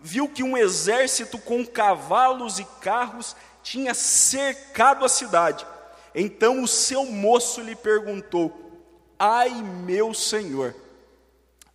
viu 0.00 0.28
que 0.28 0.42
um 0.42 0.56
exército 0.56 1.38
com 1.38 1.66
cavalos 1.66 2.58
e 2.58 2.64
carros 2.80 3.34
tinha 3.62 3.94
cercado 3.94 5.04
a 5.04 5.08
cidade 5.08 5.66
então 6.14 6.62
o 6.62 6.68
seu 6.68 7.04
moço 7.04 7.60
lhe 7.60 7.74
perguntou: 7.74 8.52
Ai, 9.18 9.50
meu 9.50 10.14
senhor, 10.14 10.74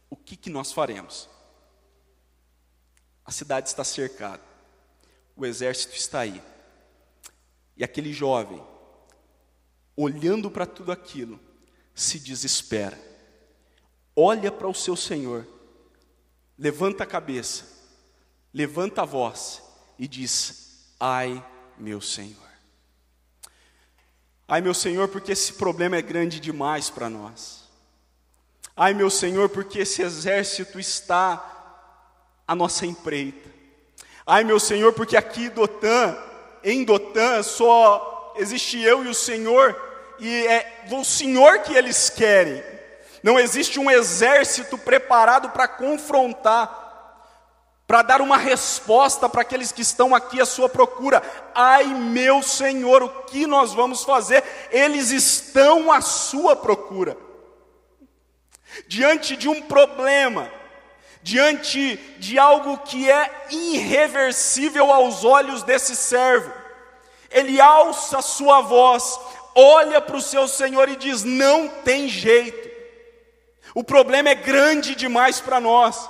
o 0.10 0.16
que, 0.16 0.38
que 0.38 0.50
nós 0.50 0.72
faremos? 0.72 1.30
A 3.26 3.32
cidade 3.32 3.68
está 3.68 3.84
cercada, 3.84 4.42
o 5.36 5.46
exército 5.46 5.96
está 5.96 6.22
aí. 6.22 6.42
E 7.76 7.84
aquele 7.84 8.14
jovem, 8.14 8.64
olhando 10.02 10.50
para 10.50 10.66
tudo 10.66 10.94
aquilo, 10.94 11.38
se 11.94 12.20
desespera. 12.20 12.98
Olha 14.16 14.50
para 14.50 14.68
o 14.68 14.74
seu 14.74 14.96
Senhor, 14.96 15.46
levanta 16.58 17.04
a 17.04 17.08
cabeça, 17.08 17.66
levanta 18.54 19.02
a 19.02 19.06
voz 19.06 19.62
e 19.98 20.08
diz: 20.08 20.94
Ai, 20.98 21.46
meu 21.78 22.00
Senhor. 22.00 22.48
Ai, 24.48 24.62
meu 24.62 24.74
Senhor, 24.74 25.10
porque 25.10 25.34
esse 25.34 25.54
problema 25.54 25.98
é 25.98 26.02
grande 26.02 26.40
demais 26.40 26.90
para 26.90 27.10
nós. 27.10 27.66
Ai, 28.76 28.94
meu 28.94 29.10
Senhor, 29.10 29.50
porque 29.50 29.80
esse 29.80 30.02
exército 30.02 30.80
está 30.80 32.42
à 32.48 32.56
nossa 32.56 32.86
empreita. 32.86 33.50
Ai, 34.26 34.46
meu 34.46 34.60
Senhor, 34.62 34.94
porque 34.94 35.18
aqui 35.18 35.50
Dotã, 35.50 36.18
em 36.64 36.86
Dotã, 36.86 37.44
só 37.44 38.34
existe 38.38 38.80
eu 38.80 39.04
e 39.06 39.10
o 39.10 39.14
Senhor, 39.14 39.89
e 40.20 40.48
é 40.48 40.86
o 40.92 41.04
Senhor 41.04 41.60
que 41.60 41.74
eles 41.74 42.10
querem. 42.10 42.64
Não 43.22 43.40
existe 43.40 43.80
um 43.80 43.90
exército 43.90 44.78
preparado 44.78 45.50
para 45.50 45.68
confrontar 45.68 46.90
para 47.90 48.04
dar 48.04 48.22
uma 48.22 48.38
resposta 48.38 49.28
para 49.28 49.42
aqueles 49.42 49.72
que 49.72 49.82
estão 49.82 50.14
aqui 50.14 50.40
à 50.40 50.46
sua 50.46 50.70
procura. 50.70 51.24
Ai, 51.56 51.86
meu 51.86 52.44
Senhor, 52.44 53.02
o 53.02 53.10
que 53.24 53.48
nós 53.48 53.74
vamos 53.74 54.04
fazer? 54.04 54.44
Eles 54.70 55.10
estão 55.10 55.92
à 55.92 56.00
sua 56.00 56.56
procura. 56.56 57.18
Diante 58.88 59.36
de 59.36 59.50
um 59.50 59.64
problema, 59.64 60.52
diante 61.24 61.98
de 62.20 62.38
algo 62.38 62.78
que 62.78 63.10
é 63.10 63.48
irreversível 63.50 64.94
aos 64.94 65.26
olhos 65.26 65.64
desse 65.64 65.96
servo, 65.96 66.54
ele 67.32 67.60
alça 67.60 68.20
a 68.20 68.22
sua 68.22 68.62
voz, 68.62 69.20
olha 69.56 70.00
para 70.02 70.16
o 70.16 70.22
seu 70.22 70.48
Senhor 70.48 70.90
e 70.90 70.96
diz: 70.96 71.24
Não 71.24 71.68
tem 71.68 72.08
jeito, 72.08 72.70
o 73.74 73.84
problema 73.84 74.30
é 74.30 74.36
grande 74.36 74.96
demais 74.96 75.40
para 75.40 75.60
nós. 75.60 76.10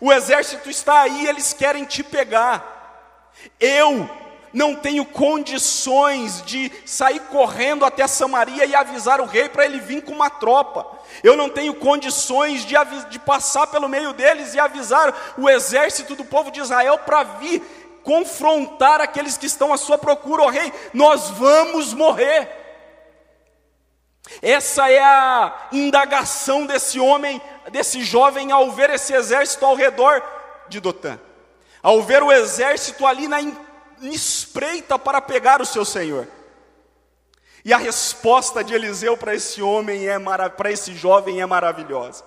O 0.00 0.12
exército 0.12 0.68
está 0.68 1.00
aí, 1.00 1.26
eles 1.26 1.52
querem 1.52 1.84
te 1.84 2.02
pegar. 2.02 3.30
Eu 3.58 4.08
não 4.52 4.74
tenho 4.74 5.04
condições 5.04 6.42
de 6.42 6.70
sair 6.84 7.20
correndo 7.30 7.84
até 7.84 8.06
Samaria 8.06 8.64
e 8.64 8.74
avisar 8.74 9.20
o 9.20 9.24
rei 9.24 9.48
para 9.48 9.64
ele 9.64 9.80
vir 9.80 10.02
com 10.02 10.12
uma 10.12 10.28
tropa. 10.28 10.86
Eu 11.22 11.36
não 11.36 11.48
tenho 11.48 11.74
condições 11.74 12.64
de, 12.64 12.74
de 13.08 13.18
passar 13.18 13.66
pelo 13.68 13.88
meio 13.88 14.12
deles 14.12 14.54
e 14.54 14.60
avisar 14.60 15.34
o 15.38 15.48
exército 15.48 16.14
do 16.14 16.24
povo 16.24 16.50
de 16.50 16.60
Israel 16.60 16.98
para 16.98 17.22
vir 17.22 17.62
confrontar 18.02 19.00
aqueles 19.00 19.36
que 19.36 19.46
estão 19.46 19.72
à 19.72 19.76
sua 19.76 19.98
procura, 19.98 20.42
ó 20.42 20.46
oh, 20.46 20.50
rei, 20.50 20.72
nós 20.92 21.30
vamos 21.30 21.92
morrer. 21.92 22.59
Essa 24.40 24.90
é 24.90 25.02
a 25.02 25.68
indagação 25.72 26.64
desse 26.66 27.00
homem 27.00 27.40
desse 27.70 28.02
jovem 28.02 28.50
ao 28.52 28.70
ver 28.70 28.90
esse 28.90 29.12
exército 29.12 29.64
ao 29.64 29.74
redor 29.74 30.22
de 30.68 30.80
Dotã, 30.80 31.18
ao 31.82 32.02
ver 32.02 32.22
o 32.22 32.32
exército 32.32 33.06
ali 33.06 33.28
na 33.28 33.38
espreita 34.02 34.98
para 34.98 35.20
pegar 35.20 35.60
o 35.60 35.66
seu 35.66 35.84
senhor. 35.84 36.26
E 37.64 37.72
a 37.72 37.76
resposta 37.76 38.64
de 38.64 38.74
Eliseu 38.74 39.16
para 39.16 39.34
esse 39.34 39.60
homem 39.60 40.08
é 40.08 40.18
para 40.56 40.70
esse 40.70 40.94
jovem 40.94 41.40
é 41.40 41.46
maravilhosa. 41.46 42.24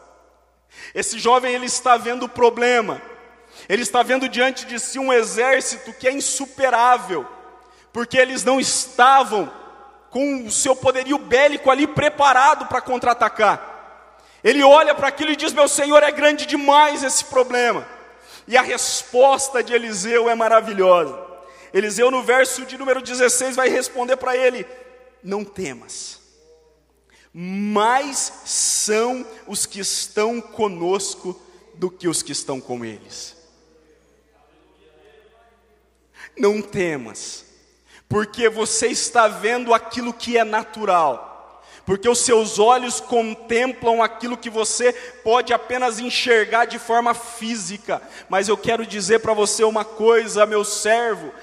Esse 0.94 1.18
jovem 1.18 1.54
ele 1.54 1.66
está 1.66 1.98
vendo 1.98 2.24
o 2.24 2.30
problema. 2.30 3.02
Ele 3.68 3.82
está 3.82 4.04
vendo 4.04 4.30
diante 4.30 4.66
de 4.66 4.80
si 4.80 5.00
um 5.00 5.12
exército 5.12 5.94
que 5.94 6.08
é 6.08 6.12
insuperável, 6.12 7.28
porque 7.92 8.18
eles 8.18 8.44
não 8.44 8.60
estavam 8.60 9.52
com 10.14 10.46
o 10.46 10.52
seu 10.52 10.76
poderio 10.76 11.18
bélico 11.18 11.72
ali 11.72 11.88
preparado 11.88 12.68
para 12.68 12.80
contra-atacar. 12.80 13.72
Ele 14.44 14.62
olha 14.64 14.94
para 14.94 15.08
aquilo 15.08 15.32
e 15.32 15.36
diz: 15.36 15.52
Meu 15.52 15.68
Senhor, 15.68 16.04
é 16.04 16.12
grande 16.12 16.46
demais 16.46 17.02
esse 17.04 17.26
problema. 17.26 17.86
E 18.48 18.56
a 18.56 18.62
resposta 18.62 19.64
de 19.64 19.74
Eliseu 19.74 20.30
é 20.30 20.36
maravilhosa. 20.36 21.20
Eliseu, 21.74 22.12
no 22.12 22.22
verso 22.22 22.64
de 22.64 22.78
número 22.78 23.02
16, 23.02 23.56
vai 23.56 23.70
responder 23.70 24.16
para 24.18 24.38
ele: 24.38 24.68
Não 25.24 25.44
temas, 25.44 26.22
mais 27.34 28.42
são 28.46 29.26
os 29.48 29.66
que 29.66 29.80
estão 29.80 30.40
conosco 30.40 31.42
do 31.74 31.90
que 31.90 32.08
os 32.08 32.22
que 32.22 32.32
estão 32.32 32.62
com 32.62 32.86
eles. 32.86 33.36
Não 36.38 36.62
temas, 36.62 37.46
porque 38.14 38.48
você 38.48 38.90
está 38.90 39.28
vendo 39.28 39.74
aquilo 39.74 40.14
que 40.14 40.38
é 40.38 40.44
natural 40.44 41.32
porque 41.84 42.08
os 42.08 42.20
seus 42.20 42.60
olhos 42.60 43.02
contemplam 43.02 44.04
aquilo 44.04 44.38
que 44.38 44.52
você 44.52 44.94
pode 45.24 45.52
apenas 45.52 46.00
enxergar 46.00 46.64
de 46.64 46.80
forma 46.80 47.14
física. 47.14 48.02
Mas 48.30 48.48
eu 48.48 48.56
quero 48.56 48.86
dizer 48.86 49.20
para 49.20 49.34
você 49.34 49.66
uma 49.66 49.84
coisa, 49.84 50.46
meu 50.46 50.64
servo: 50.64 51.34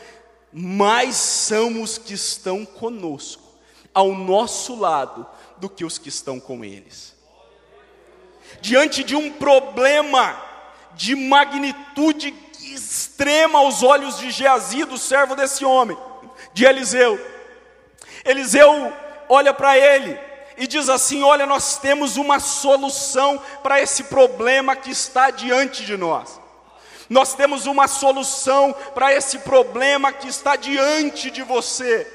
mais 0.51 1.17
são 1.17 1.83
os 1.83 1.99
que 1.99 2.15
estão 2.15 2.65
conosco, 2.65 3.43
ao 3.93 4.15
nosso 4.15 4.75
lado, 4.79 5.27
do 5.59 5.69
que 5.69 5.85
os 5.85 5.99
que 5.99 6.09
estão 6.09 6.41
com 6.41 6.65
eles. 6.65 7.15
Diante 8.63 9.05
de 9.05 9.15
um 9.15 9.31
problema, 9.31 10.43
de 10.95 11.15
magnitude 11.15 12.33
extrema 12.63 13.59
aos 13.59 13.83
olhos 13.83 14.19
de 14.19 14.31
Geazi, 14.31 14.85
do 14.85 14.97
servo 14.97 15.37
desse 15.37 15.67
homem, 15.67 15.99
de 16.53 16.65
Eliseu. 16.65 17.19
Eliseu 18.25 18.93
olha 19.29 19.55
para 19.55 19.79
ele 19.79 20.19
e 20.57 20.67
diz 20.67 20.89
assim: 20.89 21.23
Olha, 21.23 21.47
nós 21.47 21.79
temos 21.79 22.17
uma 22.17 22.39
solução 22.39 23.41
para 23.63 23.81
esse 23.81 24.05
problema 24.05 24.77
que 24.77 24.91
está 24.91 25.31
diante 25.31 25.85
de 25.85 25.97
nós. 25.97 26.41
Nós 27.09 27.35
temos 27.35 27.67
uma 27.67 27.89
solução 27.89 28.73
para 28.95 29.13
esse 29.13 29.41
problema 29.41 30.13
que 30.13 30.29
está 30.29 30.55
diante 30.55 31.31
de 31.31 31.43
você. 31.43 32.07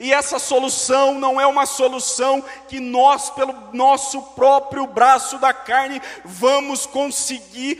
E 0.00 0.12
essa 0.12 0.38
solução 0.38 1.14
não 1.14 1.40
é 1.40 1.46
uma 1.46 1.66
solução 1.66 2.42
que 2.68 2.78
nós, 2.78 3.30
pelo 3.30 3.52
nosso 3.72 4.22
próprio 4.34 4.86
braço 4.86 5.38
da 5.38 5.52
carne, 5.52 6.00
vamos 6.24 6.86
conseguir 6.86 7.78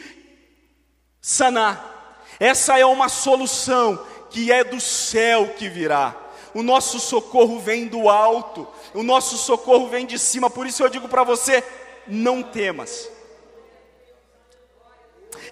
sanar. 1.23 2.27
Essa 2.41 2.79
é 2.79 2.85
uma 2.85 3.09
solução 3.09 4.05
que 4.31 4.53
é 4.53 4.65
do 4.65 4.81
céu 4.81 5.55
que 5.57 5.69
virá. 5.69 6.15
O 6.55 6.63
nosso 6.63 6.99
socorro 6.99 7.61
vem 7.61 7.87
do 7.87 8.09
alto, 8.09 8.67
o 8.95 9.03
nosso 9.03 9.37
socorro 9.37 9.89
vem 9.89 10.07
de 10.07 10.19
cima. 10.19 10.49
Por 10.49 10.67
isso 10.67 10.83
eu 10.83 10.89
digo 10.89 11.09
para 11.09 11.23
você: 11.23 11.63
não 12.07 12.43
temas. 12.43 13.11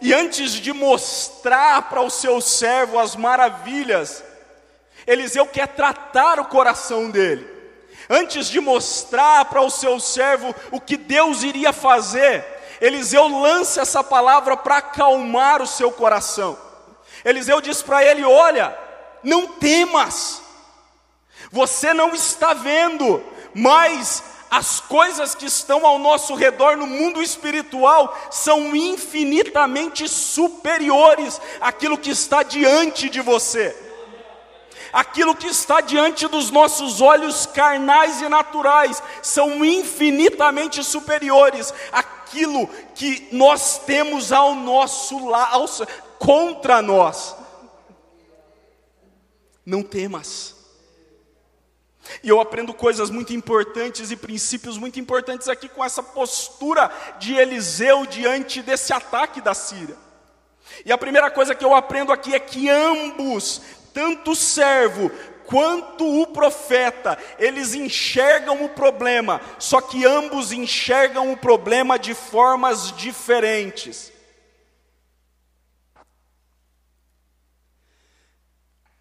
E 0.01 0.13
antes 0.13 0.53
de 0.53 0.73
mostrar 0.73 1.89
para 1.89 2.03
o 2.03 2.11
seu 2.11 2.41
servo 2.41 2.99
as 2.99 3.17
maravilhas, 3.17 4.23
Eliseu 5.07 5.47
quer 5.47 5.69
tratar 5.69 6.39
o 6.41 6.47
coração 6.47 7.11
dele. 7.11 7.55
Antes 8.09 8.49
de 8.49 8.61
mostrar 8.61 9.47
para 9.47 9.63
o 9.63 9.71
seu 9.71 9.99
servo 9.99 10.55
o 10.71 10.81
que 10.81 10.97
Deus 10.97 11.43
iria 11.43 11.73
fazer, 11.73 12.45
Eliseu 12.81 13.27
lança 13.27 13.81
essa 13.81 14.05
palavra 14.05 14.57
para 14.57 14.79
acalmar 14.79 15.63
o 15.63 15.67
seu 15.67 15.91
coração. 15.91 16.66
Eliseu 17.27 17.61
diz 17.61 17.83
para 17.83 18.05
ele: 18.05 18.25
Olha, 18.25 18.79
não 19.23 19.49
temas, 19.49 20.41
você 21.51 21.93
não 21.93 22.15
está 22.15 22.55
vendo, 22.55 23.21
mas 23.53 24.23
as 24.49 24.79
coisas 24.79 25.35
que 25.35 25.47
estão 25.47 25.85
ao 25.85 25.99
nosso 25.99 26.37
redor 26.37 26.77
no 26.77 26.87
mundo 26.87 27.21
espiritual 27.21 28.17
são 28.31 28.77
infinitamente 28.77 30.09
superiores 30.09 31.41
àquilo 31.61 31.99
que 31.99 32.11
está 32.11 32.45
diante 32.45 33.11
de 33.11 33.21
você. 33.21 33.77
Aquilo 34.93 35.35
que 35.35 35.49
está 35.49 35.81
diante 35.81 36.29
dos 36.29 36.53
nossos 36.53 37.01
olhos 37.01 37.45
carnais 37.45 38.23
e 38.23 38.29
naturais 38.29 39.03
são 39.21 39.65
infinitamente 39.65 40.83
superiores 40.85 41.75
àquilo 41.91 42.69
que 42.95 43.29
nós 43.33 43.81
temos 43.81 44.33
ao 44.33 44.55
nosso 44.55 45.29
lado, 45.29 45.87
contra 46.19 46.81
nós. 46.83 47.37
Não 49.65 49.83
temas. 49.83 50.55
E 52.23 52.29
eu 52.29 52.41
aprendo 52.41 52.73
coisas 52.73 53.11
muito 53.11 53.33
importantes 53.33 54.11
e 54.11 54.17
princípios 54.17 54.79
muito 54.79 55.01
importantes 55.01 55.49
aqui 55.49 55.69
com 55.69 55.85
essa 55.85 56.03
postura 56.03 56.91
de 57.19 57.35
Eliseu 57.35 58.07
diante 58.07 58.63
desse 58.63 58.93
ataque 58.93 59.41
da 59.41 59.55
Síria. 59.55 59.97
E 60.85 60.93
a 60.93 60.99
primeira 60.99 61.31
coisa 61.31 61.55
que 61.55 61.65
eu 61.65 61.75
aprendo 61.75 62.13
aqui 62.13 62.35
é 62.35 62.41
que 62.41 62.69
ambos, 62.69 63.61
tanto 63.93 64.33
o 64.33 64.37
servo 64.37 65.11
quanto 65.47 66.23
o 66.23 66.27
profeta, 66.27 67.17
eles 67.39 67.75
enxergam 67.75 68.65
o 68.65 68.69
problema, 68.69 69.41
só 69.59 69.81
que 69.81 70.05
ambos 70.05 70.53
enxergam 70.53 71.33
o 71.33 71.37
problema 71.37 71.99
de 71.99 72.15
formas 72.15 72.93
diferentes. 72.97 74.13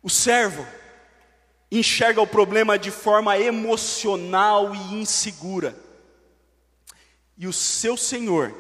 O 0.06 0.10
servo 0.10 0.64
enxerga 1.72 2.22
o 2.22 2.28
problema 2.28 2.78
de 2.78 2.92
forma 2.92 3.40
emocional 3.40 4.76
e 4.76 4.94
insegura. 4.94 5.76
E 7.36 7.48
o 7.48 7.52
seu 7.52 7.98
Senhor 7.98 8.54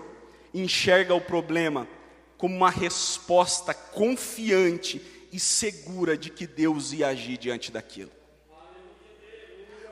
enxerga 0.51 1.13
o 1.13 1.21
problema 1.21 1.87
como 2.35 2.55
uma 2.55 2.71
resposta 2.71 3.75
confiante 3.75 4.99
e 5.31 5.39
segura 5.39 6.17
de 6.17 6.31
que 6.31 6.47
Deus 6.47 6.91
ia 6.93 7.09
agir 7.09 7.37
diante 7.37 7.71
daquilo. 7.71 8.11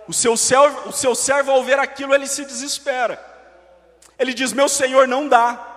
O 0.08 0.12
seu, 0.12 0.36
servo, 0.36 0.90
o 0.90 0.92
seu 0.92 1.14
servo, 1.14 1.52
ao 1.52 1.64
ver 1.64 1.78
aquilo, 1.78 2.16
ele 2.16 2.26
se 2.26 2.44
desespera. 2.46 3.24
Ele 4.18 4.34
diz: 4.34 4.54
Meu 4.54 4.68
Senhor, 4.68 5.08
não 5.08 5.28
dá. 5.28 5.73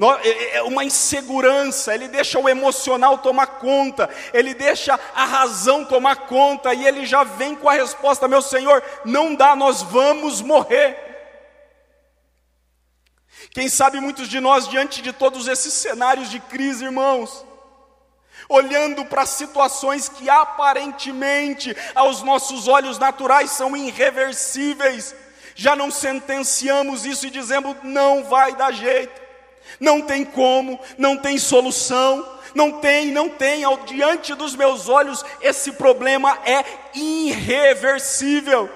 É, 0.00 0.28
é, 0.28 0.56
é 0.56 0.62
uma 0.62 0.84
insegurança, 0.84 1.92
ele 1.92 2.06
deixa 2.06 2.38
o 2.38 2.48
emocional 2.48 3.18
tomar 3.18 3.46
conta, 3.58 4.08
ele 4.32 4.54
deixa 4.54 4.98
a 5.12 5.24
razão 5.24 5.84
tomar 5.84 6.28
conta, 6.28 6.72
e 6.72 6.86
ele 6.86 7.04
já 7.04 7.24
vem 7.24 7.56
com 7.56 7.68
a 7.68 7.72
resposta: 7.72 8.28
meu 8.28 8.40
Senhor, 8.40 8.80
não 9.04 9.34
dá, 9.34 9.56
nós 9.56 9.82
vamos 9.82 10.40
morrer. 10.40 10.96
Quem 13.50 13.68
sabe 13.68 13.98
muitos 14.00 14.28
de 14.28 14.38
nós, 14.38 14.68
diante 14.68 15.02
de 15.02 15.12
todos 15.12 15.48
esses 15.48 15.72
cenários 15.72 16.30
de 16.30 16.38
crise, 16.38 16.84
irmãos, 16.84 17.44
olhando 18.48 19.04
para 19.04 19.26
situações 19.26 20.08
que 20.08 20.30
aparentemente 20.30 21.76
aos 21.92 22.22
nossos 22.22 22.68
olhos 22.68 22.98
naturais 22.98 23.50
são 23.50 23.76
irreversíveis, 23.76 25.12
já 25.56 25.74
não 25.74 25.90
sentenciamos 25.90 27.04
isso 27.04 27.26
e 27.26 27.30
dizemos: 27.30 27.76
não 27.82 28.22
vai 28.22 28.54
dar 28.54 28.72
jeito. 28.72 29.17
Não 29.78 30.02
tem 30.02 30.24
como, 30.24 30.78
não 30.96 31.16
tem 31.16 31.38
solução, 31.38 32.26
não 32.54 32.80
tem, 32.80 33.12
não 33.12 33.28
tem, 33.28 33.64
ao 33.64 33.78
diante 33.78 34.34
dos 34.34 34.54
meus 34.54 34.88
olhos, 34.88 35.24
esse 35.40 35.72
problema 35.72 36.38
é 36.44 36.64
irreversível. 36.94 38.70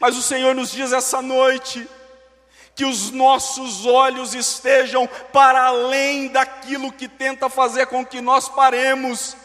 Mas 0.00 0.16
o 0.16 0.22
Senhor 0.22 0.54
nos 0.54 0.70
diz 0.70 0.92
essa 0.92 1.20
noite, 1.20 1.88
que 2.74 2.84
os 2.84 3.10
nossos 3.10 3.84
olhos 3.84 4.34
estejam 4.34 5.06
para 5.32 5.64
além 5.64 6.28
daquilo 6.28 6.90
que 6.90 7.06
tenta 7.06 7.48
fazer 7.48 7.86
com 7.86 8.04
que 8.04 8.20
nós 8.20 8.48
paremos, 8.48 9.36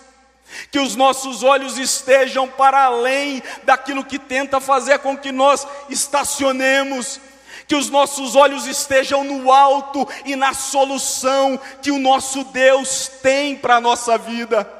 que 0.71 0.79
os 0.79 0.95
nossos 0.95 1.43
olhos 1.43 1.77
estejam 1.77 2.47
para 2.47 2.85
além 2.85 3.43
daquilo 3.63 4.05
que 4.05 4.17
tenta 4.17 4.61
fazer 4.61 4.99
com 4.99 5.17
que 5.17 5.31
nós 5.31 5.67
estacionemos, 5.89 7.19
que 7.67 7.75
os 7.75 7.89
nossos 7.89 8.35
olhos 8.35 8.65
estejam 8.65 9.23
no 9.23 9.51
alto 9.51 10.07
e 10.25 10.35
na 10.35 10.53
solução 10.53 11.59
que 11.81 11.91
o 11.91 11.99
nosso 11.99 12.45
Deus 12.45 13.09
tem 13.21 13.55
para 13.55 13.75
a 13.75 13.81
nossa 13.81 14.17
vida. 14.17 14.73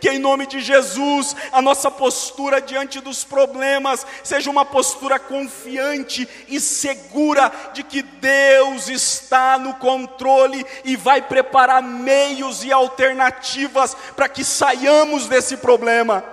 Que 0.00 0.10
em 0.10 0.18
nome 0.18 0.46
de 0.46 0.60
Jesus, 0.60 1.34
a 1.52 1.60
nossa 1.60 1.90
postura 1.90 2.60
diante 2.60 3.00
dos 3.00 3.24
problemas 3.24 4.06
seja 4.22 4.50
uma 4.50 4.64
postura 4.64 5.18
confiante 5.18 6.28
e 6.48 6.60
segura 6.60 7.50
de 7.72 7.82
que 7.82 8.02
Deus 8.02 8.88
está 8.88 9.58
no 9.58 9.74
controle 9.74 10.64
e 10.84 10.96
vai 10.96 11.22
preparar 11.22 11.82
meios 11.82 12.64
e 12.64 12.72
alternativas 12.72 13.96
para 14.14 14.28
que 14.28 14.44
saiamos 14.44 15.26
desse 15.26 15.56
problema. 15.56 16.24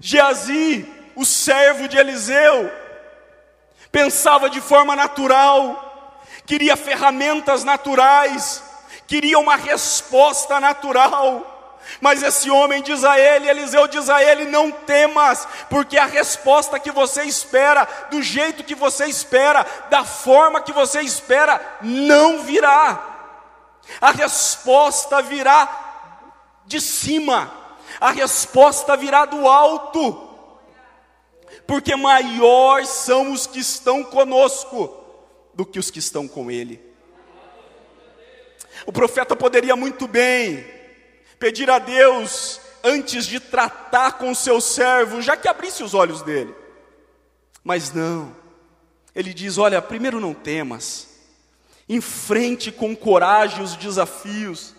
Geazi 0.00 0.86
o 1.16 1.24
servo 1.24 1.88
de 1.88 1.96
Eliseu, 1.96 2.70
pensava 3.90 4.50
de 4.50 4.60
forma 4.60 4.96
natural, 4.96 6.24
queria 6.44 6.76
ferramentas 6.76 7.64
naturais, 7.64 8.62
queria 9.06 9.38
uma 9.38 9.56
resposta 9.56 10.58
natural. 10.58 11.50
Mas 12.00 12.22
esse 12.22 12.50
homem 12.50 12.82
diz 12.82 13.04
a 13.04 13.18
ele, 13.18 13.48
Eliseu 13.48 13.86
diz 13.86 14.08
a 14.08 14.22
ele: 14.22 14.46
não 14.46 14.70
temas, 14.70 15.46
porque 15.68 15.98
a 15.98 16.06
resposta 16.06 16.80
que 16.80 16.90
você 16.90 17.24
espera, 17.24 17.86
do 18.10 18.22
jeito 18.22 18.64
que 18.64 18.74
você 18.74 19.04
espera, 19.04 19.66
da 19.90 20.02
forma 20.02 20.62
que 20.62 20.72
você 20.72 21.02
espera, 21.02 21.60
não 21.82 22.42
virá. 22.42 23.10
A 24.00 24.12
resposta 24.12 25.20
virá 25.20 25.68
de 26.64 26.80
cima, 26.80 27.52
a 28.00 28.10
resposta 28.10 28.96
virá 28.96 29.26
do 29.26 29.46
alto 29.46 30.23
porque 31.66 31.96
maior 31.96 32.84
são 32.84 33.32
os 33.32 33.46
que 33.46 33.60
estão 33.60 34.04
conosco 34.04 35.02
do 35.54 35.64
que 35.64 35.78
os 35.78 35.90
que 35.90 35.98
estão 35.98 36.28
com 36.28 36.50
ele. 36.50 36.80
O 38.86 38.92
profeta 38.92 39.34
poderia 39.36 39.76
muito 39.76 40.06
bem 40.06 40.66
pedir 41.38 41.70
a 41.70 41.78
Deus, 41.78 42.60
antes 42.82 43.24
de 43.26 43.40
tratar 43.40 44.12
com 44.12 44.34
seu 44.34 44.60
servo, 44.60 45.22
já 45.22 45.36
que 45.36 45.48
abrisse 45.48 45.82
os 45.82 45.94
olhos 45.94 46.22
dele. 46.22 46.54
Mas 47.62 47.92
não, 47.92 48.34
ele 49.14 49.32
diz: 49.32 49.56
Olha, 49.56 49.80
primeiro 49.80 50.20
não 50.20 50.34
temas, 50.34 51.08
enfrente 51.88 52.70
com 52.70 52.94
coragem 52.94 53.62
os 53.62 53.74
desafios, 53.76 54.74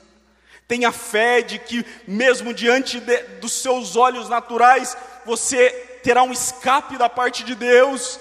tenha 0.67 0.91
fé 0.91 1.41
de 1.41 1.57
que, 1.57 1.85
mesmo 2.07 2.53
diante 2.53 2.99
de, 2.99 3.17
dos 3.39 3.53
seus 3.53 3.95
olhos 3.95 4.29
naturais, 4.29 4.95
você 5.25 5.84
terá 6.05 6.21
um 6.21 6.31
escape 6.31 6.99
da 6.99 7.09
parte 7.09 7.43
de 7.43 7.55
Deus. 7.55 8.19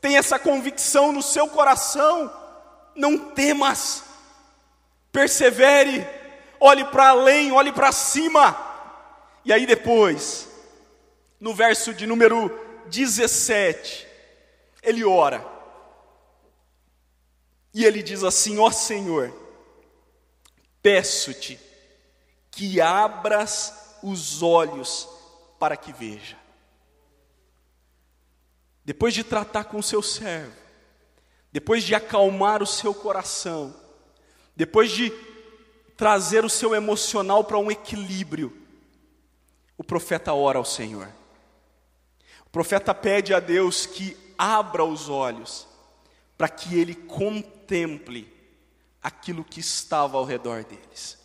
Tem 0.00 0.16
essa 0.16 0.36
convicção 0.36 1.12
no 1.12 1.22
seu 1.22 1.46
coração. 1.46 2.28
Não 2.96 3.16
temas. 3.16 4.02
Persevere. 5.12 6.04
Olhe 6.58 6.84
para 6.86 7.10
além, 7.10 7.52
olhe 7.52 7.70
para 7.70 7.92
cima. 7.92 8.56
E 9.44 9.52
aí 9.52 9.64
depois, 9.64 10.48
no 11.38 11.54
verso 11.54 11.94
de 11.94 12.04
número 12.04 12.50
17, 12.86 14.08
ele 14.82 15.04
ora. 15.04 15.46
E 17.72 17.84
ele 17.84 18.02
diz 18.02 18.24
assim: 18.24 18.58
Ó 18.58 18.72
Senhor, 18.72 19.32
peço-te 20.82 21.60
que 22.50 22.80
abras 22.80 23.98
os 24.02 24.42
olhos 24.42 25.08
para 25.60 25.76
que 25.76 25.92
veja. 25.92 26.41
Depois 28.84 29.14
de 29.14 29.22
tratar 29.22 29.64
com 29.64 29.78
o 29.78 29.82
seu 29.82 30.02
servo, 30.02 30.56
depois 31.52 31.84
de 31.84 31.94
acalmar 31.94 32.62
o 32.62 32.66
seu 32.66 32.92
coração, 32.94 33.74
depois 34.56 34.90
de 34.90 35.10
trazer 35.96 36.44
o 36.44 36.50
seu 36.50 36.74
emocional 36.74 37.44
para 37.44 37.58
um 37.58 37.70
equilíbrio, 37.70 38.56
o 39.76 39.84
profeta 39.84 40.32
ora 40.32 40.58
ao 40.58 40.64
Senhor. 40.64 41.08
O 42.46 42.50
profeta 42.50 42.94
pede 42.94 43.32
a 43.32 43.40
Deus 43.40 43.86
que 43.86 44.16
abra 44.36 44.84
os 44.84 45.08
olhos 45.08 45.66
para 46.36 46.48
que 46.48 46.78
ele 46.78 46.94
contemple 46.94 48.32
aquilo 49.02 49.44
que 49.44 49.60
estava 49.60 50.18
ao 50.18 50.24
redor 50.24 50.64
deles. 50.64 51.18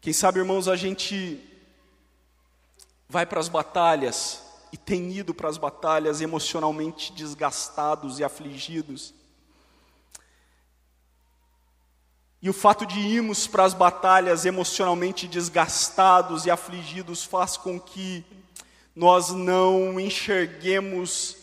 Quem 0.00 0.12
sabe, 0.12 0.38
irmãos, 0.38 0.68
a 0.68 0.76
gente 0.76 1.42
vai 3.08 3.24
para 3.24 3.40
as 3.40 3.48
batalhas 3.48 4.43
e 4.74 4.76
tem 4.76 5.12
ido 5.12 5.32
para 5.32 5.48
as 5.48 5.56
batalhas 5.56 6.20
emocionalmente 6.20 7.12
desgastados 7.12 8.18
e 8.18 8.24
afligidos. 8.24 9.14
E 12.42 12.50
o 12.50 12.52
fato 12.52 12.84
de 12.84 12.98
irmos 12.98 13.46
para 13.46 13.62
as 13.62 13.72
batalhas 13.72 14.44
emocionalmente 14.44 15.28
desgastados 15.28 16.44
e 16.44 16.50
afligidos 16.50 17.22
faz 17.22 17.56
com 17.56 17.78
que 17.78 18.26
nós 18.96 19.30
não 19.30 20.00
enxerguemos 20.00 21.36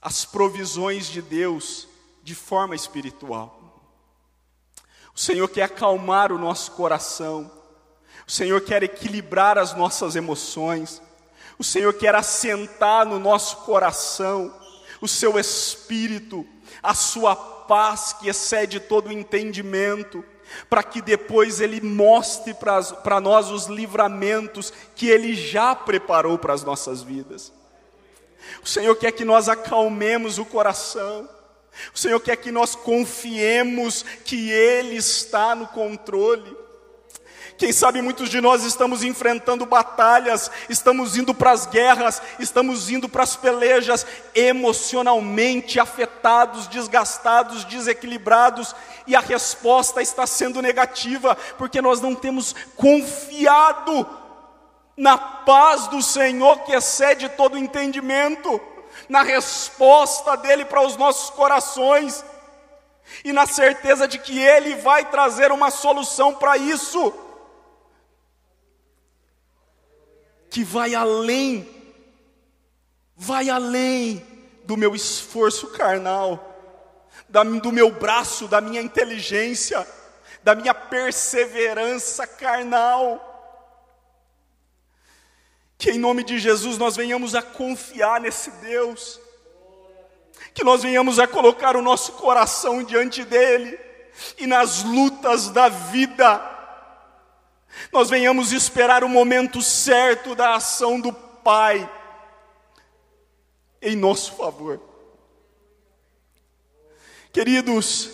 as 0.00 0.24
provisões 0.24 1.08
de 1.08 1.20
Deus 1.20 1.88
de 2.22 2.36
forma 2.36 2.76
espiritual. 2.76 3.82
O 5.12 5.18
Senhor 5.18 5.48
quer 5.48 5.64
acalmar 5.64 6.30
o 6.30 6.38
nosso 6.38 6.70
coração, 6.70 7.50
o 8.28 8.30
Senhor 8.30 8.60
quer 8.60 8.84
equilibrar 8.84 9.58
as 9.58 9.74
nossas 9.74 10.14
emoções, 10.14 11.02
o 11.60 11.62
Senhor 11.62 11.92
quer 11.92 12.14
assentar 12.14 13.04
no 13.04 13.18
nosso 13.18 13.58
coração 13.58 14.50
o 14.98 15.06
seu 15.06 15.38
espírito, 15.38 16.46
a 16.82 16.94
sua 16.94 17.36
paz 17.36 18.14
que 18.14 18.30
excede 18.30 18.80
todo 18.80 19.12
entendimento, 19.12 20.24
para 20.70 20.82
que 20.82 21.02
depois 21.02 21.60
Ele 21.60 21.82
mostre 21.82 22.54
para 22.54 23.20
nós 23.20 23.50
os 23.50 23.66
livramentos 23.66 24.72
que 24.96 25.10
Ele 25.10 25.34
já 25.34 25.74
preparou 25.74 26.38
para 26.38 26.54
as 26.54 26.64
nossas 26.64 27.02
vidas. 27.02 27.52
O 28.64 28.66
Senhor 28.66 28.96
quer 28.96 29.12
que 29.12 29.26
nós 29.26 29.46
acalmemos 29.46 30.38
o 30.38 30.46
coração, 30.46 31.28
o 31.94 31.98
Senhor 31.98 32.20
quer 32.20 32.36
que 32.36 32.50
nós 32.50 32.74
confiemos 32.74 34.02
que 34.24 34.50
Ele 34.50 34.96
está 34.96 35.54
no 35.54 35.66
controle. 35.68 36.56
Quem 37.60 37.74
sabe 37.74 38.00
muitos 38.00 38.30
de 38.30 38.40
nós 38.40 38.64
estamos 38.64 39.02
enfrentando 39.04 39.66
batalhas, 39.66 40.50
estamos 40.66 41.18
indo 41.18 41.34
para 41.34 41.50
as 41.50 41.66
guerras, 41.66 42.22
estamos 42.38 42.88
indo 42.88 43.06
para 43.06 43.22
as 43.22 43.36
pelejas, 43.36 44.06
emocionalmente 44.34 45.78
afetados, 45.78 46.66
desgastados, 46.68 47.66
desequilibrados, 47.66 48.74
e 49.06 49.14
a 49.14 49.20
resposta 49.20 50.00
está 50.00 50.26
sendo 50.26 50.62
negativa, 50.62 51.36
porque 51.58 51.82
nós 51.82 52.00
não 52.00 52.14
temos 52.14 52.54
confiado 52.76 54.08
na 54.96 55.18
paz 55.18 55.86
do 55.86 56.00
Senhor 56.00 56.60
que 56.60 56.72
excede 56.72 57.28
todo 57.28 57.58
entendimento 57.58 58.58
na 59.06 59.20
resposta 59.20 60.34
dele 60.34 60.64
para 60.64 60.80
os 60.80 60.96
nossos 60.96 61.28
corações 61.28 62.24
e 63.22 63.34
na 63.34 63.46
certeza 63.46 64.08
de 64.08 64.18
que 64.18 64.38
ele 64.38 64.76
vai 64.76 65.04
trazer 65.10 65.52
uma 65.52 65.70
solução 65.70 66.32
para 66.32 66.56
isso, 66.56 67.12
que 70.50 70.64
vai 70.64 70.94
além, 70.94 71.68
vai 73.16 73.48
além 73.48 74.26
do 74.64 74.76
meu 74.76 74.94
esforço 74.94 75.68
carnal, 75.68 76.48
do 77.62 77.70
meu 77.70 77.90
braço, 77.92 78.48
da 78.48 78.60
minha 78.60 78.82
inteligência, 78.82 79.86
da 80.42 80.54
minha 80.54 80.74
perseverança 80.74 82.26
carnal. 82.26 83.28
Que 85.78 85.92
em 85.92 85.98
nome 85.98 86.24
de 86.24 86.38
Jesus 86.38 86.76
nós 86.76 86.96
venhamos 86.96 87.36
a 87.36 87.42
confiar 87.42 88.20
nesse 88.20 88.50
Deus, 88.50 89.20
que 90.52 90.64
nós 90.64 90.82
venhamos 90.82 91.20
a 91.20 91.28
colocar 91.28 91.76
o 91.76 91.82
nosso 91.82 92.12
coração 92.12 92.82
diante 92.82 93.24
dEle, 93.24 93.78
e 94.36 94.46
nas 94.46 94.82
lutas 94.82 95.48
da 95.48 95.68
vida, 95.68 96.59
nós 97.92 98.10
venhamos 98.10 98.52
esperar 98.52 99.02
o 99.04 99.08
momento 99.08 99.62
certo 99.62 100.34
da 100.34 100.54
ação 100.54 101.00
do 101.00 101.12
Pai 101.12 101.90
em 103.80 103.96
nosso 103.96 104.32
favor. 104.32 104.80
Queridos, 107.32 108.10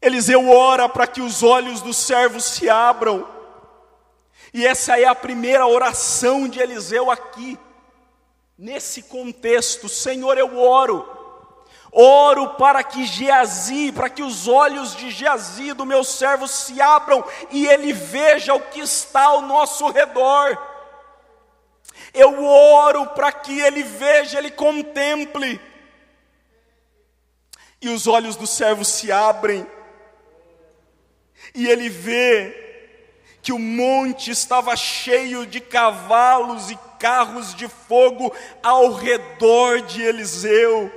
Eliseu 0.00 0.48
ora 0.48 0.88
para 0.88 1.06
que 1.06 1.20
os 1.20 1.42
olhos 1.42 1.80
dos 1.80 1.96
servos 1.96 2.44
se 2.44 2.68
abram, 2.68 3.26
e 4.54 4.66
essa 4.66 4.98
é 4.98 5.04
a 5.04 5.14
primeira 5.14 5.66
oração 5.66 6.48
de 6.48 6.60
Eliseu 6.60 7.10
aqui, 7.10 7.58
nesse 8.56 9.02
contexto. 9.02 9.88
Senhor, 9.88 10.38
eu 10.38 10.58
oro, 10.58 11.17
oro 11.92 12.50
para 12.50 12.82
que 12.82 13.04
Geazi, 13.04 13.92
para 13.92 14.08
que 14.08 14.22
os 14.22 14.46
olhos 14.46 14.94
de 14.94 15.10
Geazi, 15.10 15.72
do 15.72 15.86
meu 15.86 16.04
servo, 16.04 16.46
se 16.46 16.80
abram 16.80 17.24
e 17.50 17.66
ele 17.66 17.92
veja 17.92 18.54
o 18.54 18.60
que 18.60 18.80
está 18.80 19.24
ao 19.24 19.42
nosso 19.42 19.88
redor. 19.90 20.56
Eu 22.14 22.44
oro 22.44 23.06
para 23.06 23.30
que 23.32 23.58
ele 23.60 23.82
veja, 23.82 24.38
ele 24.38 24.50
contemple. 24.50 25.60
E 27.80 27.88
os 27.88 28.06
olhos 28.06 28.34
do 28.34 28.46
servo 28.46 28.84
se 28.84 29.12
abrem, 29.12 29.64
e 31.54 31.68
ele 31.68 31.88
vê 31.88 32.66
que 33.40 33.52
o 33.52 33.58
monte 33.58 34.30
estava 34.30 34.74
cheio 34.76 35.46
de 35.46 35.60
cavalos 35.60 36.70
e 36.70 36.78
carros 36.98 37.54
de 37.54 37.68
fogo 37.68 38.34
ao 38.62 38.92
redor 38.92 39.80
de 39.82 40.02
Eliseu. 40.02 40.92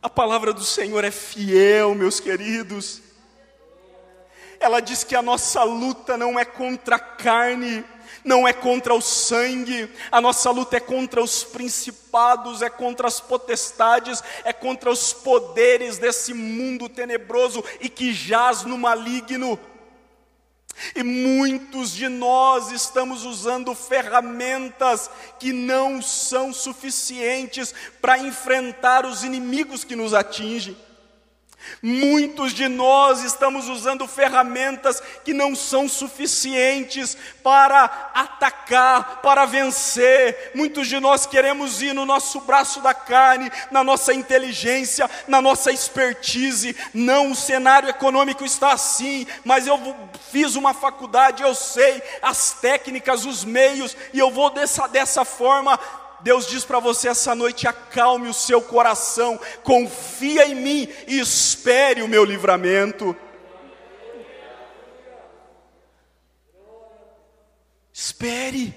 A 0.00 0.08
palavra 0.08 0.52
do 0.52 0.62
Senhor 0.62 1.04
é 1.04 1.10
fiel, 1.10 1.92
meus 1.94 2.20
queridos. 2.20 3.02
Ela 4.60 4.80
diz 4.80 5.02
que 5.02 5.16
a 5.16 5.22
nossa 5.22 5.64
luta 5.64 6.16
não 6.16 6.38
é 6.38 6.44
contra 6.44 6.96
a 6.96 7.00
carne, 7.00 7.84
não 8.24 8.46
é 8.46 8.52
contra 8.52 8.94
o 8.94 9.00
sangue, 9.00 9.92
a 10.10 10.20
nossa 10.20 10.50
luta 10.50 10.76
é 10.76 10.80
contra 10.80 11.20
os 11.20 11.42
principados, 11.42 12.62
é 12.62 12.70
contra 12.70 13.08
as 13.08 13.20
potestades, 13.20 14.22
é 14.44 14.52
contra 14.52 14.90
os 14.90 15.12
poderes 15.12 15.98
desse 15.98 16.32
mundo 16.32 16.88
tenebroso 16.88 17.64
e 17.80 17.88
que 17.88 18.12
jaz 18.12 18.62
no 18.62 18.78
maligno. 18.78 19.58
E 20.94 21.02
muitos 21.02 21.92
de 21.92 22.08
nós 22.08 22.70
estamos 22.70 23.24
usando 23.24 23.74
ferramentas 23.74 25.10
que 25.38 25.52
não 25.52 26.00
são 26.00 26.52
suficientes 26.52 27.74
para 28.00 28.18
enfrentar 28.18 29.04
os 29.04 29.24
inimigos 29.24 29.84
que 29.84 29.96
nos 29.96 30.14
atingem. 30.14 30.76
Muitos 31.82 32.52
de 32.52 32.68
nós 32.68 33.22
estamos 33.22 33.68
usando 33.68 34.06
ferramentas 34.06 35.02
que 35.24 35.32
não 35.32 35.54
são 35.54 35.88
suficientes 35.88 37.16
para 37.42 38.10
atacar, 38.14 39.20
para 39.22 39.44
vencer. 39.46 40.52
Muitos 40.54 40.88
de 40.88 40.98
nós 41.00 41.26
queremos 41.26 41.80
ir 41.82 41.92
no 41.92 42.04
nosso 42.04 42.40
braço 42.40 42.80
da 42.80 42.94
carne, 42.94 43.50
na 43.70 43.84
nossa 43.84 44.12
inteligência, 44.12 45.08
na 45.26 45.40
nossa 45.40 45.70
expertise. 45.70 46.76
Não, 46.92 47.30
o 47.30 47.36
cenário 47.36 47.88
econômico 47.88 48.44
está 48.44 48.72
assim, 48.72 49.26
mas 49.44 49.66
eu 49.66 49.78
fiz 50.30 50.56
uma 50.56 50.74
faculdade, 50.74 51.42
eu 51.42 51.54
sei 51.54 52.02
as 52.20 52.54
técnicas, 52.54 53.24
os 53.24 53.44
meios, 53.44 53.96
e 54.12 54.18
eu 54.18 54.30
vou 54.30 54.50
dessa, 54.50 54.86
dessa 54.86 55.24
forma 55.24 55.78
Deus 56.20 56.46
diz 56.46 56.64
para 56.64 56.78
você 56.78 57.08
essa 57.08 57.34
noite: 57.34 57.66
acalme 57.66 58.28
o 58.28 58.34
seu 58.34 58.60
coração, 58.60 59.38
confia 59.62 60.46
em 60.46 60.54
mim 60.54 60.88
e 61.06 61.18
espere 61.20 62.02
o 62.02 62.08
meu 62.08 62.24
livramento. 62.24 63.16
Espere, 67.92 68.74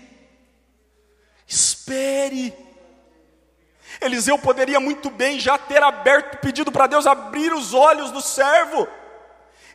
espere. 1.48 2.54
Eliseu 4.00 4.38
poderia 4.40 4.80
muito 4.80 5.12
bem 5.12 5.40
já 5.40 5.60
ter 5.60 5.84
aberto, 5.84 6.40
pedido 6.40 6.72
para 6.72 6.88
Deus 6.88 7.06
abrir 7.06 7.54
os 7.54 7.74
olhos 7.74 8.10
do 8.10 8.20
servo. 8.20 8.88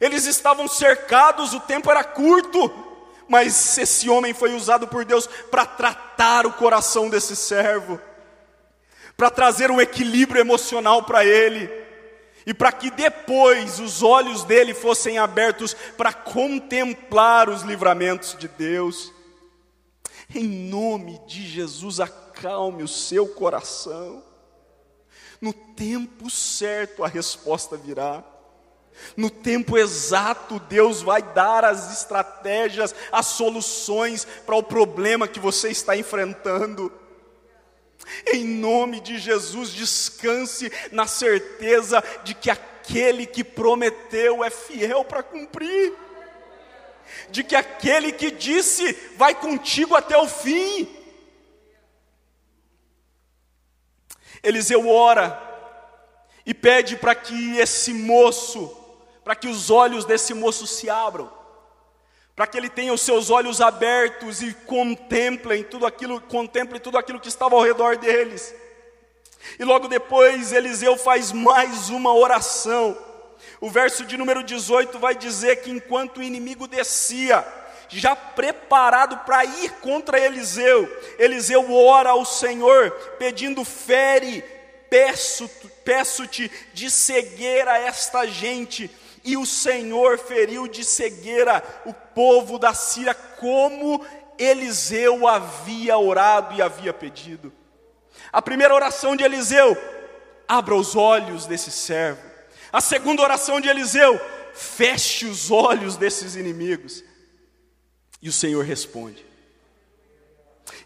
Eles 0.00 0.26
estavam 0.26 0.66
cercados, 0.66 1.54
o 1.54 1.60
tempo 1.60 1.90
era 1.90 2.02
curto, 2.02 2.68
mas 3.28 3.76
esse 3.78 4.08
homem 4.08 4.32
foi 4.32 4.54
usado 4.54 4.86
por 4.86 5.04
Deus 5.04 5.26
para 5.50 5.66
tratar 5.66 6.46
o 6.46 6.52
coração 6.52 7.08
desse 7.08 7.34
servo, 7.34 8.00
para 9.16 9.30
trazer 9.30 9.70
um 9.70 9.80
equilíbrio 9.80 10.40
emocional 10.40 11.02
para 11.02 11.24
ele, 11.24 11.70
e 12.46 12.54
para 12.54 12.70
que 12.70 12.90
depois 12.90 13.80
os 13.80 14.02
olhos 14.02 14.44
dele 14.44 14.72
fossem 14.72 15.18
abertos 15.18 15.74
para 15.96 16.12
contemplar 16.12 17.48
os 17.48 17.62
livramentos 17.62 18.36
de 18.38 18.46
Deus. 18.46 19.12
Em 20.32 20.44
nome 20.44 21.20
de 21.26 21.44
Jesus, 21.44 21.98
acalme 21.98 22.84
o 22.84 22.88
seu 22.88 23.26
coração. 23.26 24.22
No 25.40 25.52
tempo 25.52 26.30
certo 26.30 27.02
a 27.02 27.08
resposta 27.08 27.76
virá. 27.76 28.22
No 29.16 29.30
tempo 29.30 29.76
exato, 29.78 30.58
Deus 30.60 31.02
vai 31.02 31.22
dar 31.22 31.64
as 31.64 31.92
estratégias, 31.92 32.94
as 33.12 33.26
soluções 33.26 34.26
para 34.44 34.56
o 34.56 34.62
problema 34.62 35.28
que 35.28 35.40
você 35.40 35.70
está 35.70 35.96
enfrentando. 35.96 36.92
Em 38.26 38.44
nome 38.44 39.00
de 39.00 39.18
Jesus, 39.18 39.70
descanse 39.70 40.70
na 40.92 41.06
certeza 41.06 42.02
de 42.24 42.34
que 42.34 42.50
aquele 42.50 43.26
que 43.26 43.42
prometeu 43.42 44.44
é 44.44 44.50
fiel 44.50 45.04
para 45.04 45.22
cumprir, 45.22 45.92
de 47.30 47.42
que 47.42 47.56
aquele 47.56 48.12
que 48.12 48.30
disse 48.30 48.92
vai 49.16 49.34
contigo 49.34 49.96
até 49.96 50.16
o 50.16 50.28
fim. 50.28 50.88
Eliseu 54.42 54.88
ora 54.88 55.42
e 56.44 56.54
pede 56.54 56.96
para 56.96 57.14
que 57.14 57.58
esse 57.58 57.92
moço, 57.92 58.75
para 59.26 59.34
que 59.34 59.48
os 59.48 59.72
olhos 59.72 60.04
desse 60.04 60.32
moço 60.32 60.68
se 60.68 60.88
abram, 60.88 61.28
para 62.36 62.46
que 62.46 62.56
ele 62.56 62.68
tenha 62.68 62.92
os 62.92 63.00
seus 63.00 63.28
olhos 63.28 63.60
abertos 63.60 64.40
e 64.40 64.54
contemplem 64.54 65.64
tudo 65.64 65.84
aquilo, 65.84 66.20
contemple 66.20 66.78
tudo 66.78 66.96
aquilo 66.96 67.18
que 67.18 67.26
estava 67.26 67.56
ao 67.56 67.62
redor 67.62 67.96
deles. 67.96 68.54
E 69.58 69.64
logo 69.64 69.88
depois 69.88 70.52
Eliseu 70.52 70.96
faz 70.96 71.32
mais 71.32 71.90
uma 71.90 72.14
oração. 72.14 72.96
O 73.60 73.68
verso 73.68 74.04
de 74.04 74.16
número 74.16 74.44
18 74.44 74.96
vai 75.00 75.16
dizer 75.16 75.56
que 75.56 75.72
enquanto 75.72 76.18
o 76.18 76.22
inimigo 76.22 76.68
descia, 76.68 77.44
já 77.88 78.14
preparado 78.14 79.24
para 79.26 79.44
ir 79.44 79.72
contra 79.80 80.20
Eliseu, 80.20 80.88
Eliseu 81.18 81.74
ora 81.74 82.10
ao 82.10 82.24
Senhor, 82.24 82.92
pedindo: 83.18 83.64
fere, 83.64 84.44
peço-te 84.88 85.66
peço 85.86 86.24
de 86.74 86.90
cegueira 86.90 87.78
esta 87.78 88.26
gente. 88.26 88.90
E 89.26 89.36
o 89.36 89.44
Senhor 89.44 90.18
feriu 90.18 90.68
de 90.68 90.84
cegueira 90.84 91.60
o 91.84 91.92
povo 91.92 92.60
da 92.60 92.72
Síria, 92.72 93.12
como 93.12 94.06
Eliseu 94.38 95.26
havia 95.26 95.98
orado 95.98 96.54
e 96.54 96.62
havia 96.62 96.92
pedido. 96.92 97.52
A 98.32 98.40
primeira 98.40 98.72
oração 98.72 99.16
de 99.16 99.24
Eliseu, 99.24 99.76
abra 100.46 100.76
os 100.76 100.94
olhos 100.94 101.44
desse 101.44 101.72
servo. 101.72 102.22
A 102.72 102.80
segunda 102.80 103.20
oração 103.20 103.60
de 103.60 103.68
Eliseu, 103.68 104.20
feche 104.54 105.26
os 105.26 105.50
olhos 105.50 105.96
desses 105.96 106.36
inimigos. 106.36 107.02
E 108.22 108.28
o 108.28 108.32
Senhor 108.32 108.64
responde. 108.64 109.26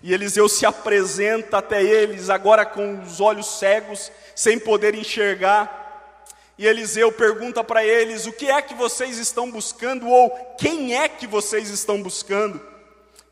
E 0.02 0.14
Eliseu 0.14 0.48
se 0.48 0.64
apresenta 0.64 1.58
até 1.58 1.82
eles, 1.82 2.30
agora 2.30 2.64
com 2.64 3.02
os 3.02 3.20
olhos 3.20 3.58
cegos, 3.58 4.10
sem 4.34 4.58
poder 4.58 4.94
enxergar. 4.94 5.79
E 6.60 6.66
Eliseu 6.66 7.10
pergunta 7.10 7.64
para 7.64 7.82
eles: 7.82 8.26
O 8.26 8.32
que 8.32 8.50
é 8.50 8.60
que 8.60 8.74
vocês 8.74 9.16
estão 9.16 9.50
buscando? 9.50 10.06
Ou 10.06 10.28
quem 10.58 10.94
é 10.94 11.08
que 11.08 11.26
vocês 11.26 11.70
estão 11.70 12.02
buscando? 12.02 12.60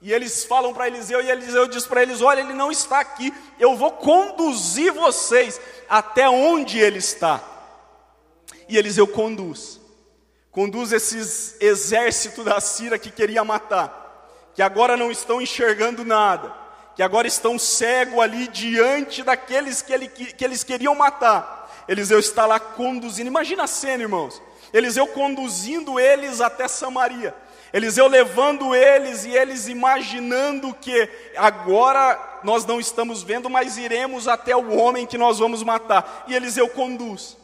E 0.01 0.15
eles 0.15 0.45
falam 0.45 0.73
para 0.73 0.87
Eliseu, 0.87 1.21
e 1.21 1.31
Eliseu 1.31 1.69
diz 1.69 1.87
para 1.87 2.03
eles: 2.03 2.23
Olha, 2.23 2.41
ele 2.41 2.55
não 2.55 2.73
está 2.73 3.01
aqui, 3.01 3.31
eu 3.61 3.77
vou 3.77 3.93
conduzir 3.93 4.95
vocês 4.95 5.61
até 5.91 6.27
onde 6.27 6.79
ele 6.79 6.97
está. 6.97 7.43
E 8.67 8.79
Eliseu 8.79 9.07
conduz, 9.07 9.79
conduz 10.51 10.93
esses 10.93 11.55
exércitos 11.61 12.47
da 12.47 12.59
Síria 12.63 12.99
que 12.99 13.11
queria 13.11 13.45
matar 13.45 14.09
que 14.59 14.63
agora 14.63 14.97
não 14.97 15.09
estão 15.09 15.41
enxergando 15.41 16.05
nada, 16.05 16.53
que 16.97 17.03
agora 17.05 17.29
estão 17.29 17.57
cegos 17.57 18.19
ali 18.19 18.49
diante 18.49 19.23
daqueles 19.23 19.83
que, 19.83 19.93
ele, 19.93 20.09
que 20.09 20.45
eles 20.45 20.65
queriam 20.65 20.97
matar. 20.97 21.68
Eliseu 21.89 22.19
está 22.19 22.47
lá 22.47 22.61
conduzindo, 22.61 23.27
imagina 23.27 23.65
a 23.65 23.67
cena, 23.67 24.03
irmãos. 24.03 24.43
Eliseu 24.73 25.07
conduzindo 25.07 25.99
eles 25.99 26.41
até 26.41 26.69
Samaria. 26.69 27.35
Eliseu 27.73 28.07
levando 28.07 28.75
eles 28.75 29.25
e 29.25 29.31
eles 29.31 29.67
imaginando 29.69 30.75
que 30.75 31.09
agora 31.37 32.41
nós 32.45 32.65
não 32.65 32.79
estamos 32.79 33.23
vendo, 33.23 33.49
mas 33.51 33.77
iremos 33.77 34.29
até 34.29 34.55
o 34.55 34.77
homem 34.77 35.07
que 35.07 35.19
nós 35.19 35.39
vamos 35.39 35.63
matar. 35.63 36.25
E 36.29 36.35
Eliseu 36.35 36.69
conduz. 36.69 37.37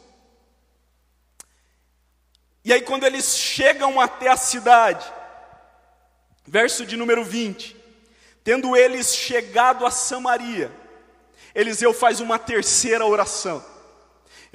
E 2.63 2.71
aí, 2.73 2.81
quando 2.81 3.05
eles 3.05 3.37
chegam 3.37 3.99
até 3.99 4.27
a 4.27 4.37
cidade, 4.37 5.05
Verso 6.47 6.85
de 6.85 6.95
número 6.95 7.23
20: 7.23 7.75
Tendo 8.43 8.75
eles 8.75 9.15
chegado 9.15 9.85
a 9.85 9.91
Samaria, 9.91 10.71
Eliseu 11.53 11.93
faz 11.93 12.19
uma 12.19 12.37
terceira 12.37 13.05
oração. 13.05 13.63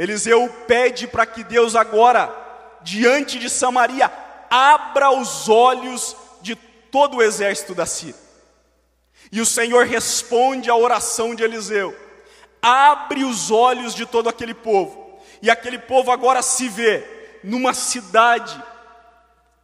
Eliseu 0.01 0.49
pede 0.67 1.07
para 1.07 1.27
que 1.27 1.45
Deus 1.45 1.77
agora, 1.77 2.35
diante 2.81 3.39
de 3.39 3.51
Samaria, 3.51 4.11
abra 4.49 5.11
os 5.11 5.47
olhos 5.47 6.17
de 6.41 6.57
todo 6.57 7.19
o 7.19 7.23
exército 7.23 7.75
da 7.75 7.85
Síria. 7.85 8.19
E 9.31 9.43
o 9.43 9.45
Senhor 9.45 9.85
responde 9.85 10.71
à 10.71 10.75
oração 10.75 11.35
de 11.35 11.43
Eliseu: 11.43 11.95
abre 12.63 13.25
os 13.25 13.51
olhos 13.51 13.95
de 13.95 14.07
todo 14.07 14.31
aquele 14.31 14.55
povo. 14.55 15.21
E 15.43 15.51
aquele 15.51 15.79
povo 15.79 16.11
agora 16.11 16.41
se 16.41 16.67
vê 16.67 17.05
numa 17.45 17.75
cidade, 17.75 18.59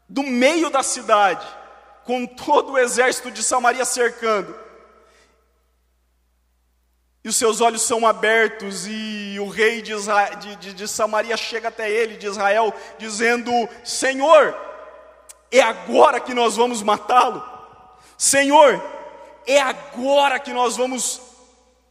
do 0.06 0.22
meio 0.22 0.68
da 0.68 0.82
cidade, 0.82 1.46
com 2.04 2.26
todo 2.26 2.72
o 2.72 2.78
exército 2.78 3.30
de 3.30 3.42
Samaria 3.42 3.86
cercando. 3.86 4.54
E 7.26 7.28
os 7.28 7.34
seus 7.34 7.60
olhos 7.60 7.82
são 7.82 8.06
abertos, 8.06 8.86
e 8.86 9.36
o 9.40 9.48
rei 9.48 9.82
de, 9.82 9.92
de, 10.38 10.56
de, 10.60 10.72
de 10.74 10.86
Samaria 10.86 11.36
chega 11.36 11.66
até 11.66 11.90
ele, 11.90 12.16
de 12.16 12.24
Israel, 12.24 12.72
dizendo: 12.98 13.50
Senhor, 13.82 14.56
é 15.50 15.60
agora 15.60 16.20
que 16.20 16.32
nós 16.32 16.54
vamos 16.54 16.82
matá-lo. 16.82 17.42
Senhor, 18.16 18.80
é 19.44 19.60
agora 19.60 20.38
que 20.38 20.52
nós 20.52 20.76
vamos 20.76 21.20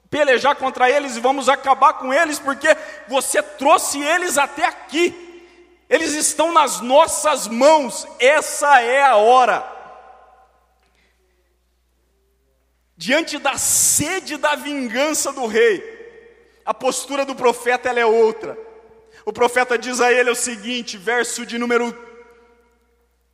pelejar 0.09 0.55
contra 0.55 0.89
eles 0.89 1.17
e 1.17 1.19
vamos 1.19 1.49
acabar 1.49 1.95
com 1.95 2.13
eles, 2.13 2.39
porque 2.39 2.69
você 3.09 3.43
trouxe 3.43 4.01
eles 4.01 4.37
até 4.37 4.63
aqui. 4.63 5.53
Eles 5.89 6.13
estão 6.13 6.53
nas 6.53 6.79
nossas 6.79 7.45
mãos. 7.45 8.07
Essa 8.21 8.79
é 8.79 9.03
a 9.03 9.17
hora. 9.17 9.74
Diante 12.97 13.37
da 13.37 13.57
sede 13.57 14.37
da 14.37 14.55
vingança 14.55 15.33
do 15.33 15.45
rei, 15.45 15.83
a 16.63 16.73
postura 16.73 17.25
do 17.25 17.35
profeta 17.35 17.89
é 17.89 18.05
outra. 18.05 18.57
O 19.25 19.33
profeta 19.33 19.77
diz 19.77 19.99
a 19.99 20.11
ele 20.11 20.29
o 20.29 20.35
seguinte, 20.35 20.97
verso 20.97 21.45
de 21.45 21.57
número 21.57 21.95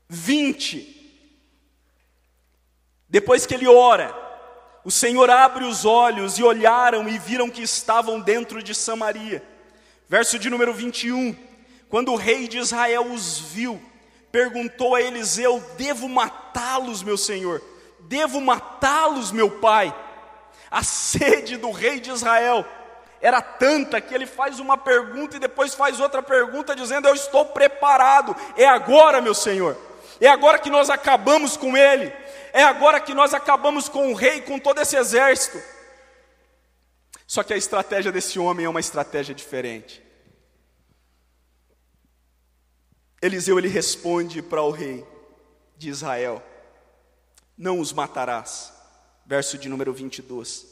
20. 0.09 0.99
Depois 3.07 3.45
que 3.45 3.53
ele 3.53 3.67
ora, 3.67 4.15
o 4.83 4.89
Senhor 4.89 5.29
abre 5.29 5.63
os 5.63 5.85
olhos 5.85 6.39
e 6.39 6.43
olharam 6.43 7.07
e 7.07 7.19
viram 7.19 7.49
que 7.49 7.61
estavam 7.61 8.19
dentro 8.19 8.63
de 8.63 8.73
Samaria. 8.73 9.43
Verso 10.09 10.39
de 10.39 10.49
número 10.49 10.73
21. 10.73 11.35
Quando 11.87 12.11
o 12.11 12.15
rei 12.15 12.47
de 12.47 12.57
Israel 12.57 13.11
os 13.11 13.37
viu, 13.37 13.81
perguntou 14.31 14.95
a 14.95 15.01
Eliseu: 15.01 15.63
Devo 15.77 16.09
matá-los, 16.09 17.03
meu 17.03 17.17
senhor? 17.17 17.61
Devo 18.11 18.41
matá-los, 18.41 19.31
meu 19.31 19.49
pai? 19.49 19.95
A 20.69 20.83
sede 20.83 21.55
do 21.55 21.71
rei 21.71 22.01
de 22.01 22.11
Israel 22.11 22.65
era 23.21 23.41
tanta 23.41 24.01
que 24.01 24.13
ele 24.13 24.25
faz 24.25 24.59
uma 24.59 24.77
pergunta 24.77 25.37
e 25.37 25.39
depois 25.39 25.73
faz 25.73 25.97
outra 25.97 26.21
pergunta, 26.21 26.75
dizendo: 26.75 27.07
Eu 27.07 27.15
estou 27.15 27.45
preparado, 27.45 28.35
é 28.57 28.67
agora, 28.67 29.21
meu 29.21 29.33
senhor, 29.33 29.77
é 30.19 30.27
agora 30.27 30.59
que 30.59 30.69
nós 30.69 30.89
acabamos 30.89 31.55
com 31.55 31.77
ele, 31.77 32.11
é 32.51 32.61
agora 32.61 32.99
que 32.99 33.13
nós 33.13 33.33
acabamos 33.33 33.87
com 33.87 34.11
o 34.11 34.13
rei, 34.13 34.41
com 34.41 34.59
todo 34.59 34.81
esse 34.81 34.97
exército. 34.97 35.63
Só 37.25 37.43
que 37.43 37.53
a 37.53 37.57
estratégia 37.57 38.11
desse 38.11 38.37
homem 38.37 38.65
é 38.65 38.69
uma 38.69 38.81
estratégia 38.81 39.33
diferente. 39.33 40.03
Eliseu 43.21 43.57
ele 43.57 43.69
responde 43.69 44.41
para 44.41 44.61
o 44.61 44.69
rei 44.69 45.07
de 45.77 45.87
Israel: 45.87 46.43
não 47.57 47.79
os 47.79 47.93
matarás. 47.93 48.73
Verso 49.25 49.57
de 49.57 49.69
número 49.69 49.93
22. 49.93 50.65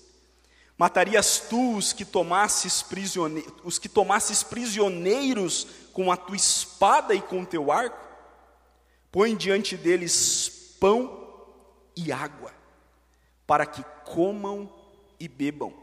Matarias 0.77 1.39
tu 1.49 1.75
os 1.75 1.91
que 1.91 2.05
tomasses 2.05 2.81
prisioneiros, 2.81 3.53
os 3.63 3.77
que 3.77 3.89
tomasses 3.89 4.43
prisioneiros 4.43 5.67
com 5.91 6.11
a 6.11 6.15
tua 6.15 6.37
espada 6.37 7.13
e 7.13 7.21
com 7.21 7.41
o 7.41 7.45
teu 7.45 7.71
arco? 7.71 8.07
Põe 9.11 9.35
diante 9.35 9.75
deles 9.75 10.77
pão 10.79 11.27
e 11.95 12.11
água, 12.11 12.53
para 13.45 13.65
que 13.65 13.83
comam 14.05 14.71
e 15.19 15.27
bebam 15.27 15.73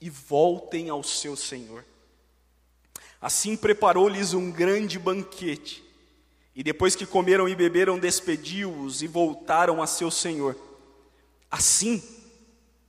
e 0.00 0.08
voltem 0.08 0.88
ao 0.88 1.02
seu 1.02 1.36
Senhor. 1.36 1.84
Assim 3.20 3.56
preparou-lhes 3.56 4.32
um 4.32 4.50
grande 4.50 4.98
banquete, 4.98 5.81
e 6.54 6.62
depois 6.62 6.94
que 6.94 7.06
comeram 7.06 7.48
e 7.48 7.54
beberam, 7.54 7.98
despediu-os 7.98 9.02
e 9.02 9.06
voltaram 9.06 9.82
a 9.82 9.86
seu 9.86 10.10
Senhor. 10.10 10.56
Assim, 11.50 12.02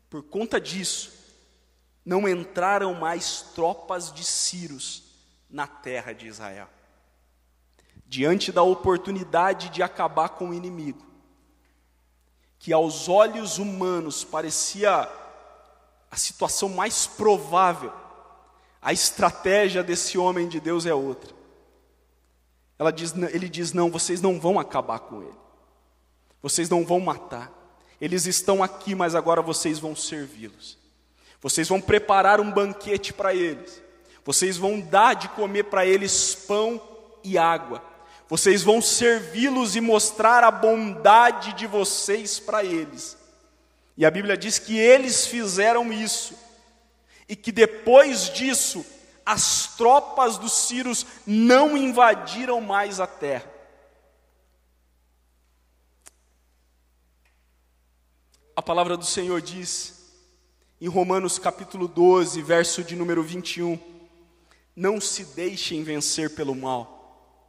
por 0.09 0.21
conta 0.23 0.59
disso, 0.59 1.11
não 2.05 2.27
entraram 2.27 2.93
mais 2.93 3.41
tropas 3.55 4.11
de 4.11 4.23
Círios 4.23 5.03
na 5.49 5.65
terra 5.65 6.11
de 6.11 6.27
Israel. 6.27 6.67
Diante 8.05 8.51
da 8.51 8.63
oportunidade 8.63 9.69
de 9.69 9.81
acabar 9.81 10.29
com 10.29 10.49
o 10.49 10.53
inimigo, 10.53 11.05
que 12.59 12.73
aos 12.73 13.07
olhos 13.07 13.57
humanos 13.57 14.23
parecia 14.23 15.09
a 16.11 16.15
situação 16.15 16.69
mais 16.69 17.07
provável, 17.07 17.93
a 18.81 18.91
estratégia 18.91 19.81
desse 19.81 20.17
homem 20.17 20.47
de 20.47 20.59
Deus 20.59 20.85
é 20.85 20.93
outra. 20.93 21.33
Ela 22.77 22.91
diz, 22.91 23.13
ele 23.31 23.47
diz: 23.47 23.73
Não, 23.73 23.89
vocês 23.89 24.21
não 24.21 24.39
vão 24.39 24.59
acabar 24.59 24.99
com 24.99 25.21
ele, 25.21 25.37
vocês 26.41 26.69
não 26.69 26.85
vão 26.85 26.99
matar, 26.99 27.51
eles 27.99 28.25
estão 28.25 28.61
aqui, 28.63 28.93
mas 28.95 29.15
agora 29.15 29.41
vocês 29.41 29.79
vão 29.79 29.95
servi-los. 29.95 30.77
Vocês 31.41 31.67
vão 31.67 31.81
preparar 31.81 32.39
um 32.39 32.51
banquete 32.51 33.11
para 33.11 33.33
eles. 33.33 33.81
Vocês 34.23 34.55
vão 34.55 34.79
dar 34.79 35.13
de 35.13 35.27
comer 35.29 35.63
para 35.63 35.85
eles 35.85 36.33
pão 36.33 36.81
e 37.23 37.37
água. 37.37 37.83
Vocês 38.29 38.63
vão 38.63 38.81
servi-los 38.81 39.75
e 39.75 39.81
mostrar 39.81 40.43
a 40.43 40.49
bondade 40.49 41.53
de 41.53 41.67
vocês 41.67 42.39
para 42.39 42.63
eles. 42.63 43.17
E 43.97 44.05
a 44.05 44.11
Bíblia 44.11 44.37
diz 44.37 44.57
que 44.57 44.77
eles 44.77 45.27
fizeram 45.27 45.91
isso. 45.91 46.33
E 47.27 47.35
que 47.35 47.51
depois 47.51 48.29
disso, 48.29 48.85
as 49.25 49.75
tropas 49.75 50.37
dos 50.37 50.51
Círios 50.51 51.05
não 51.25 51.77
invadiram 51.77 52.59
mais 52.59 52.99
a 52.99 53.07
terra. 53.07 53.51
A 58.55 58.61
palavra 58.61 58.95
do 58.95 59.05
Senhor 59.05 59.41
diz 59.41 60.03
em 60.79 60.87
Romanos 60.87 61.39
capítulo 61.39 61.87
12, 61.87 62.41
verso 62.41 62.83
de 62.83 62.95
número 62.95 63.23
21. 63.23 63.79
Não 64.75 64.99
se 64.99 65.23
deixem 65.23 65.83
vencer 65.83 66.35
pelo 66.35 66.53
mal, 66.53 67.39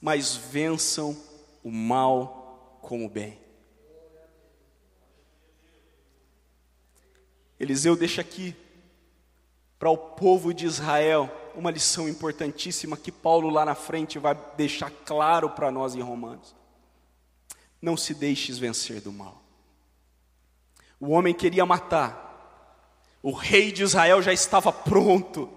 mas 0.00 0.34
vençam 0.34 1.16
o 1.62 1.70
mal 1.70 2.78
com 2.80 3.04
o 3.04 3.08
bem. 3.08 3.38
Eliseu 7.60 7.96
deixa 7.96 8.20
aqui 8.20 8.56
para 9.78 9.90
o 9.90 9.96
povo 9.96 10.52
de 10.52 10.66
Israel 10.66 11.30
uma 11.54 11.70
lição 11.70 12.08
importantíssima 12.08 12.96
que 12.96 13.10
Paulo 13.10 13.50
lá 13.50 13.64
na 13.64 13.74
frente 13.74 14.18
vai 14.18 14.36
deixar 14.56 14.90
claro 15.04 15.50
para 15.50 15.70
nós 15.70 15.94
em 15.94 16.00
Romanos. 16.00 16.54
Não 17.80 17.96
se 17.96 18.14
deixes 18.14 18.58
vencer 18.58 19.00
do 19.00 19.12
mal. 19.12 19.42
O 21.00 21.10
homem 21.10 21.34
queria 21.34 21.64
matar, 21.66 23.18
o 23.22 23.32
rei 23.32 23.70
de 23.70 23.82
Israel 23.82 24.20
já 24.22 24.32
estava 24.32 24.72
pronto, 24.72 25.48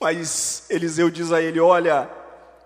mas 0.00 0.66
Eliseu 0.68 1.10
diz 1.10 1.32
a 1.32 1.40
ele: 1.40 1.60
Olha, 1.60 2.10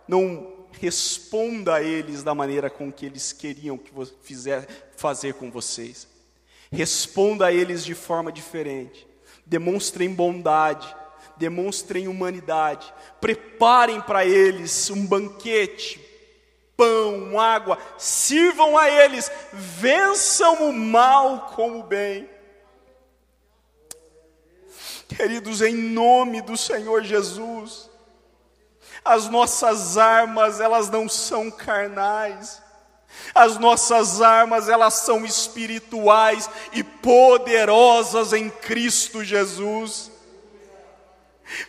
não 0.08 0.52
responda 0.72 1.74
a 1.74 1.82
eles 1.82 2.22
da 2.22 2.34
maneira 2.34 2.68
com 2.70 2.90
que 2.90 3.06
eles 3.06 3.32
queriam 3.32 3.78
que 3.78 3.90
fizer, 4.22 4.66
fazer 4.96 5.34
com 5.34 5.50
vocês. 5.50 6.08
Responda 6.70 7.46
a 7.46 7.52
eles 7.52 7.84
de 7.84 7.94
forma 7.94 8.32
diferente. 8.32 9.06
Demonstrem 9.52 10.14
bondade, 10.14 10.96
demonstrem 11.36 12.08
humanidade. 12.08 12.90
Preparem 13.20 14.00
para 14.00 14.24
eles 14.24 14.88
um 14.88 15.04
banquete, 15.06 16.00
pão, 16.74 17.38
água. 17.38 17.76
Sirvam 17.98 18.78
a 18.78 18.88
eles, 18.88 19.30
vençam 19.52 20.70
o 20.70 20.72
mal 20.72 21.50
com 21.54 21.80
o 21.80 21.82
bem. 21.82 22.30
Queridos, 25.06 25.60
em 25.60 25.74
nome 25.74 26.40
do 26.40 26.56
Senhor 26.56 27.04
Jesus, 27.04 27.90
as 29.04 29.28
nossas 29.28 29.98
armas, 29.98 30.60
elas 30.60 30.88
não 30.88 31.10
são 31.10 31.50
carnais, 31.50 32.61
as 33.34 33.58
nossas 33.58 34.20
armas, 34.20 34.68
elas 34.68 34.94
são 34.94 35.24
espirituais 35.24 36.48
e 36.72 36.82
poderosas 36.82 38.32
em 38.32 38.50
Cristo 38.50 39.24
Jesus. 39.24 40.10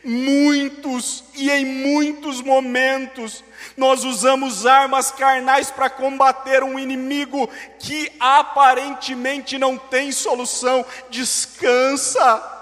Muitos 0.03 1.23
e 1.33 1.49
em 1.49 1.65
muitos 1.65 2.41
momentos 2.41 3.43
nós 3.75 4.03
usamos 4.03 4.65
armas 4.65 5.11
carnais 5.11 5.71
para 5.71 5.89
combater 5.89 6.63
um 6.63 6.79
inimigo 6.79 7.49
que 7.79 8.11
aparentemente 8.19 9.57
não 9.57 9.77
tem 9.77 10.11
solução. 10.11 10.85
Descansa 11.09 12.53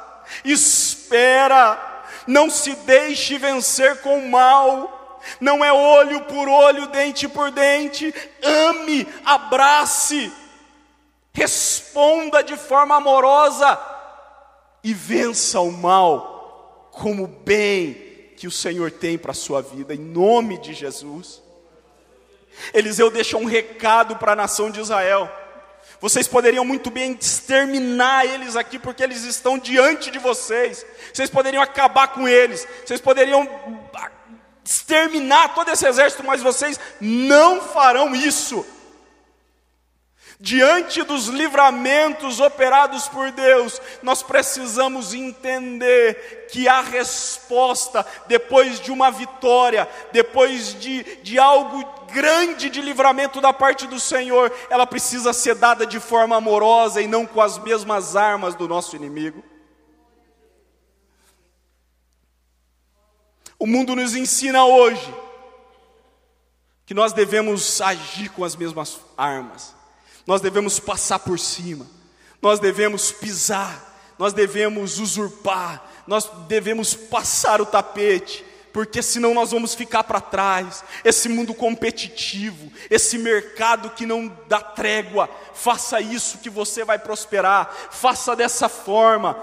espera, 0.43 2.03
não 2.25 2.49
se 2.49 2.73
deixe 2.75 3.37
vencer 3.37 4.01
com 4.01 4.27
mal. 4.27 5.00
Não 5.39 5.63
é 5.63 5.71
olho 5.71 6.21
por 6.21 6.47
olho, 6.47 6.87
dente 6.87 7.27
por 7.27 7.51
dente. 7.51 8.13
Ame, 8.43 9.07
abrace, 9.25 10.31
responda 11.33 12.43
de 12.43 12.55
forma 12.55 12.95
amorosa 12.95 13.79
e 14.83 14.93
vença 14.93 15.59
o 15.59 15.71
mal 15.71 16.89
como 16.91 17.27
bem 17.27 18.11
que 18.35 18.47
o 18.47 18.51
Senhor 18.51 18.91
tem 18.91 19.17
para 19.17 19.31
a 19.31 19.35
sua 19.35 19.61
vida, 19.61 19.93
em 19.93 19.99
nome 19.99 20.57
de 20.57 20.73
Jesus. 20.73 21.41
Eliseu 22.73 23.09
deixa 23.09 23.37
um 23.37 23.45
recado 23.45 24.15
para 24.17 24.33
a 24.33 24.35
nação 24.35 24.69
de 24.69 24.79
Israel. 24.79 25.29
Vocês 25.99 26.27
poderiam 26.27 26.65
muito 26.65 26.89
bem 26.89 27.17
exterminar 27.19 28.25
eles 28.25 28.55
aqui, 28.55 28.79
porque 28.79 29.03
eles 29.03 29.23
estão 29.23 29.59
diante 29.59 30.09
de 30.09 30.17
vocês. 30.17 30.85
Vocês 31.13 31.29
poderiam 31.29 31.61
acabar 31.61 32.07
com 32.07 32.27
eles. 32.27 32.67
Vocês 32.83 32.99
poderiam 32.99 33.47
exterminar 34.63 35.55
todo 35.55 35.69
esse 35.69 35.87
exército, 35.87 36.23
mas 36.23 36.41
vocês 36.41 36.79
não 36.99 37.61
farão 37.61 38.15
isso. 38.15 38.65
Diante 40.39 41.03
dos 41.03 41.27
livramentos 41.27 42.39
operados 42.39 43.07
por 43.07 43.29
Deus, 43.31 43.79
nós 44.01 44.23
precisamos 44.23 45.13
entender 45.13 46.47
que 46.51 46.67
a 46.67 46.81
resposta, 46.81 48.03
depois 48.27 48.79
de 48.79 48.91
uma 48.91 49.11
vitória, 49.11 49.87
depois 50.11 50.73
de, 50.79 51.03
de 51.17 51.37
algo 51.37 51.85
grande 52.11 52.71
de 52.71 52.81
livramento 52.81 53.39
da 53.39 53.53
parte 53.53 53.85
do 53.85 53.99
Senhor, 53.99 54.51
ela 54.71 54.87
precisa 54.87 55.31
ser 55.31 55.53
dada 55.53 55.85
de 55.85 55.99
forma 55.99 56.35
amorosa 56.35 57.03
e 57.03 57.07
não 57.07 57.23
com 57.23 57.39
as 57.39 57.59
mesmas 57.59 58.15
armas 58.15 58.55
do 58.55 58.67
nosso 58.67 58.95
inimigo. 58.95 59.50
O 63.61 63.67
mundo 63.67 63.95
nos 63.95 64.15
ensina 64.15 64.65
hoje 64.65 65.13
que 66.83 66.95
nós 66.95 67.13
devemos 67.13 67.79
agir 67.79 68.29
com 68.29 68.43
as 68.43 68.55
mesmas 68.55 68.99
armas. 69.15 69.75
Nós 70.25 70.41
devemos 70.41 70.79
passar 70.79 71.19
por 71.19 71.37
cima, 71.37 71.85
nós 72.41 72.59
devemos 72.59 73.11
pisar, 73.11 74.15
nós 74.17 74.33
devemos 74.33 74.97
usurpar, 74.97 75.87
nós 76.07 76.27
devemos 76.47 76.95
passar 76.95 77.61
o 77.61 77.65
tapete, 77.67 78.43
porque 78.73 78.99
senão 79.03 79.35
nós 79.35 79.51
vamos 79.51 79.75
ficar 79.75 80.05
para 80.05 80.19
trás. 80.19 80.83
Esse 81.05 81.29
mundo 81.29 81.53
competitivo, 81.53 82.71
esse 82.89 83.19
mercado 83.19 83.91
que 83.91 84.07
não 84.07 84.27
dá 84.47 84.59
trégua, 84.59 85.29
faça 85.53 86.01
isso 86.01 86.39
que 86.39 86.49
você 86.49 86.83
vai 86.83 86.97
prosperar, 86.97 87.71
faça 87.91 88.35
dessa 88.35 88.67
forma, 88.67 89.37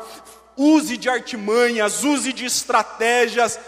use 0.56 0.96
de 0.96 1.08
artimanhas, 1.08 2.02
use 2.02 2.32
de 2.32 2.46
estratégias 2.46 3.60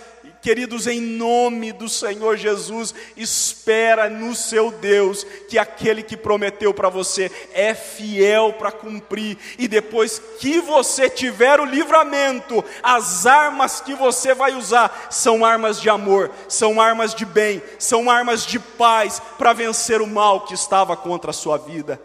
Queridos, 0.42 0.86
em 0.86 1.00
nome 1.00 1.70
do 1.70 1.86
Senhor 1.86 2.36
Jesus, 2.36 2.94
espera 3.14 4.08
no 4.08 4.34
seu 4.34 4.70
Deus 4.70 5.24
que 5.48 5.58
aquele 5.58 6.02
que 6.02 6.16
prometeu 6.16 6.72
para 6.72 6.88
você 6.88 7.30
é 7.52 7.74
fiel 7.74 8.54
para 8.54 8.72
cumprir, 8.72 9.36
e 9.58 9.68
depois 9.68 10.20
que 10.38 10.60
você 10.60 11.10
tiver 11.10 11.60
o 11.60 11.64
livramento, 11.64 12.64
as 12.82 13.26
armas 13.26 13.80
que 13.80 13.94
você 13.94 14.32
vai 14.32 14.54
usar 14.54 15.08
são 15.10 15.44
armas 15.44 15.78
de 15.78 15.90
amor, 15.90 16.30
são 16.48 16.80
armas 16.80 17.14
de 17.14 17.26
bem, 17.26 17.62
são 17.78 18.10
armas 18.10 18.46
de 18.46 18.58
paz 18.58 19.20
para 19.36 19.52
vencer 19.52 20.00
o 20.00 20.06
mal 20.06 20.40
que 20.46 20.54
estava 20.54 20.96
contra 20.96 21.30
a 21.30 21.34
sua 21.34 21.58
vida. 21.58 22.00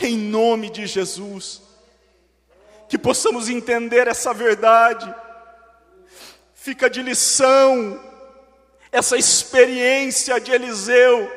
em 0.00 0.16
nome 0.16 0.70
de 0.70 0.86
Jesus. 0.86 1.62
Que 2.88 2.98
possamos 2.98 3.48
entender 3.48 4.08
essa 4.08 4.34
verdade. 4.34 5.12
Fica 6.64 6.88
de 6.88 7.02
lição 7.02 8.00
essa 8.90 9.18
experiência 9.18 10.40
de 10.40 10.50
Eliseu 10.50 11.30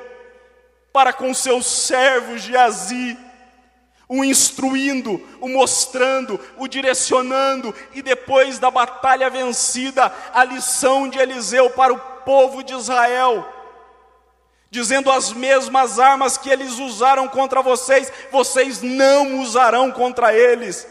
para 0.94 1.12
com 1.12 1.34
seus 1.34 1.66
servos 1.66 2.44
de 2.44 2.56
Azi, 2.56 3.18
o 4.08 4.24
instruindo, 4.24 5.22
o 5.42 5.50
mostrando, 5.50 6.40
o 6.58 6.66
direcionando, 6.66 7.76
e 7.94 8.02
depois 8.02 8.58
da 8.58 8.72
batalha 8.72 9.30
vencida, 9.30 10.10
a 10.34 10.46
lição 10.46 11.10
de 11.10 11.20
Eliseu 11.20 11.72
para 11.72 11.92
o 11.92 12.00
povo 12.00 12.64
de 12.64 12.74
Israel 12.74 13.46
dizendo 14.70 15.10
as 15.10 15.32
mesmas 15.32 15.98
armas 15.98 16.38
que 16.38 16.50
eles 16.50 16.78
usaram 16.78 17.28
contra 17.28 17.62
vocês, 17.62 18.12
vocês 18.32 18.82
não 18.82 19.40
usarão 19.40 19.92
contra 19.92 20.34
eles. 20.34 20.86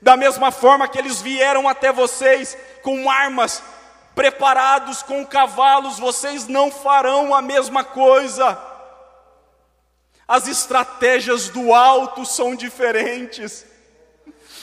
Da 0.00 0.16
mesma 0.16 0.50
forma 0.50 0.88
que 0.88 0.98
eles 0.98 1.20
vieram 1.20 1.68
até 1.68 1.90
vocês 1.90 2.56
com 2.82 3.10
armas, 3.10 3.62
preparados 4.14 5.02
com 5.02 5.26
cavalos, 5.26 5.98
vocês 5.98 6.46
não 6.48 6.70
farão 6.70 7.34
a 7.34 7.42
mesma 7.42 7.84
coisa. 7.84 8.58
As 10.26 10.48
estratégias 10.48 11.48
do 11.48 11.72
alto 11.72 12.26
são 12.26 12.54
diferentes, 12.54 13.64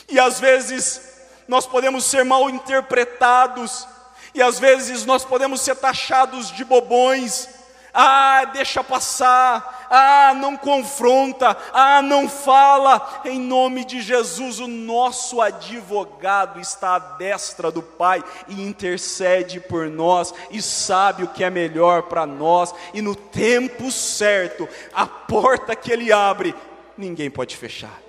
e 0.10 0.20
às 0.20 0.40
vezes 0.40 1.02
nós 1.48 1.66
podemos 1.66 2.04
ser 2.06 2.26
mal 2.26 2.50
interpretados, 2.50 3.88
e 4.34 4.42
às 4.42 4.60
vezes 4.60 5.06
nós 5.06 5.24
podemos 5.24 5.62
ser 5.62 5.76
taxados 5.76 6.52
de 6.52 6.66
bobões, 6.66 7.48
ah, 7.94 8.46
deixa 8.46 8.84
passar, 8.84 9.88
ah, 9.89 10.34
não 10.34 10.58
confronta, 10.58 11.56
ah, 11.72 12.02
não 12.02 12.28
fala, 12.28 13.22
em 13.24 13.39
nome 13.39 13.86
de 13.86 14.02
Jesus, 14.02 14.60
o 14.60 14.68
nosso 14.68 15.39
advogado 15.39 16.60
está 16.60 16.96
à 16.96 17.00
destra 17.00 17.70
do 17.72 17.84
Pai 17.84 18.24
e 18.48 18.62
intercede 18.62 19.60
por 19.60 19.89
nós 19.89 20.34
e 20.50 20.62
sabe 20.62 21.24
o 21.24 21.28
que 21.28 21.44
é 21.44 21.50
melhor 21.50 22.04
para 22.04 22.26
nós, 22.26 22.74
e 22.94 23.02
no 23.02 23.16
tempo 23.16 23.91
certo, 23.91 24.68
a 24.91 25.06
porta 25.06 25.76
que 25.76 25.91
Ele 25.91 26.12
abre, 26.12 26.56
ninguém 26.98 27.30
pode 27.30 27.56
fechar. 27.56 28.02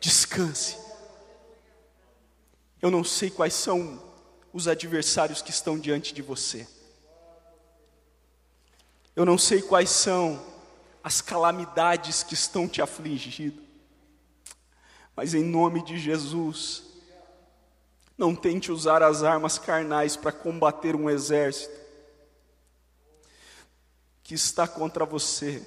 Descanse. 0.00 0.78
Eu 2.80 2.90
não 2.90 3.04
sei 3.04 3.30
quais 3.30 3.54
são 3.54 4.11
os 4.52 4.68
adversários 4.68 5.40
que 5.40 5.50
estão 5.50 5.78
diante 5.78 6.12
de 6.12 6.20
você. 6.20 6.66
Eu 9.16 9.24
não 9.24 9.38
sei 9.38 9.62
quais 9.62 9.90
são 9.90 10.42
as 11.02 11.20
calamidades 11.20 12.22
que 12.22 12.34
estão 12.34 12.68
te 12.68 12.80
afligindo, 12.80 13.62
mas 15.16 15.34
em 15.34 15.42
nome 15.42 15.82
de 15.84 15.98
Jesus, 15.98 16.84
não 18.16 18.34
tente 18.34 18.70
usar 18.70 19.02
as 19.02 19.22
armas 19.22 19.58
carnais 19.58 20.16
para 20.16 20.32
combater 20.32 20.94
um 20.94 21.10
exército 21.10 21.80
que 24.22 24.34
está 24.34 24.68
contra 24.68 25.04
você. 25.04 25.62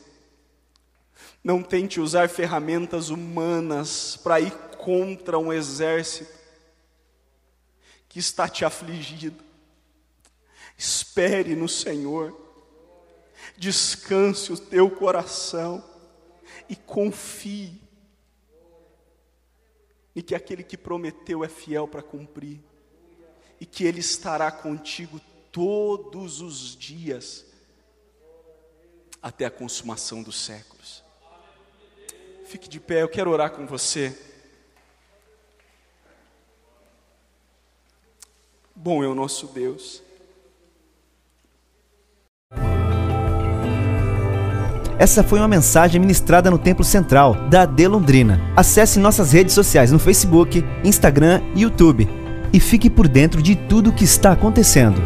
Não 1.43 1.61
tente 1.61 1.99
usar 1.99 2.29
ferramentas 2.29 3.09
humanas 3.09 4.17
para 4.23 4.39
ir 4.39 4.51
contra 4.77 5.37
um 5.37 5.51
exército 5.51 6.44
que 8.15 8.19
está 8.19 8.47
te 8.47 8.63
afligido. 8.63 9.43
Espere 10.77 11.53
no 11.53 11.67
Senhor, 11.67 12.33
descanse 13.57 14.53
o 14.53 14.57
teu 14.57 14.89
coração 14.89 15.83
e 16.69 16.77
confie 16.77 17.77
em 20.15 20.21
que 20.21 20.33
aquele 20.33 20.63
que 20.63 20.77
prometeu 20.77 21.43
é 21.43 21.49
fiel 21.49 21.89
para 21.89 22.01
cumprir 22.01 22.61
e 23.59 23.65
que 23.65 23.83
Ele 23.83 23.99
estará 23.99 24.49
contigo 24.49 25.19
todos 25.51 26.39
os 26.39 26.73
dias 26.73 27.45
até 29.21 29.43
a 29.43 29.51
consumação 29.51 30.23
dos 30.23 30.39
séculos. 30.39 31.03
Fique 32.45 32.69
de 32.69 32.79
pé, 32.79 33.01
eu 33.01 33.09
quero 33.09 33.29
orar 33.29 33.51
com 33.51 33.67
você. 33.67 34.17
Bom 38.75 39.01
é 39.01 39.07
o 39.07 39.15
nosso 39.15 39.47
Deus. 39.47 40.03
Essa 44.99 45.23
foi 45.23 45.39
uma 45.39 45.47
mensagem 45.47 45.99
ministrada 45.99 46.51
no 46.51 46.57
Templo 46.57 46.83
Central 46.83 47.35
da 47.49 47.61
AD 47.61 47.87
Londrina. 47.87 48.41
Acesse 48.55 48.99
nossas 48.99 49.31
redes 49.31 49.53
sociais 49.53 49.91
no 49.91 49.99
Facebook, 49.99 50.63
Instagram 50.83 51.41
e 51.55 51.61
YouTube 51.61 52.07
e 52.51 52.59
fique 52.59 52.89
por 52.89 53.07
dentro 53.07 53.41
de 53.41 53.55
tudo 53.55 53.91
o 53.91 53.93
que 53.93 54.03
está 54.03 54.33
acontecendo. 54.33 55.01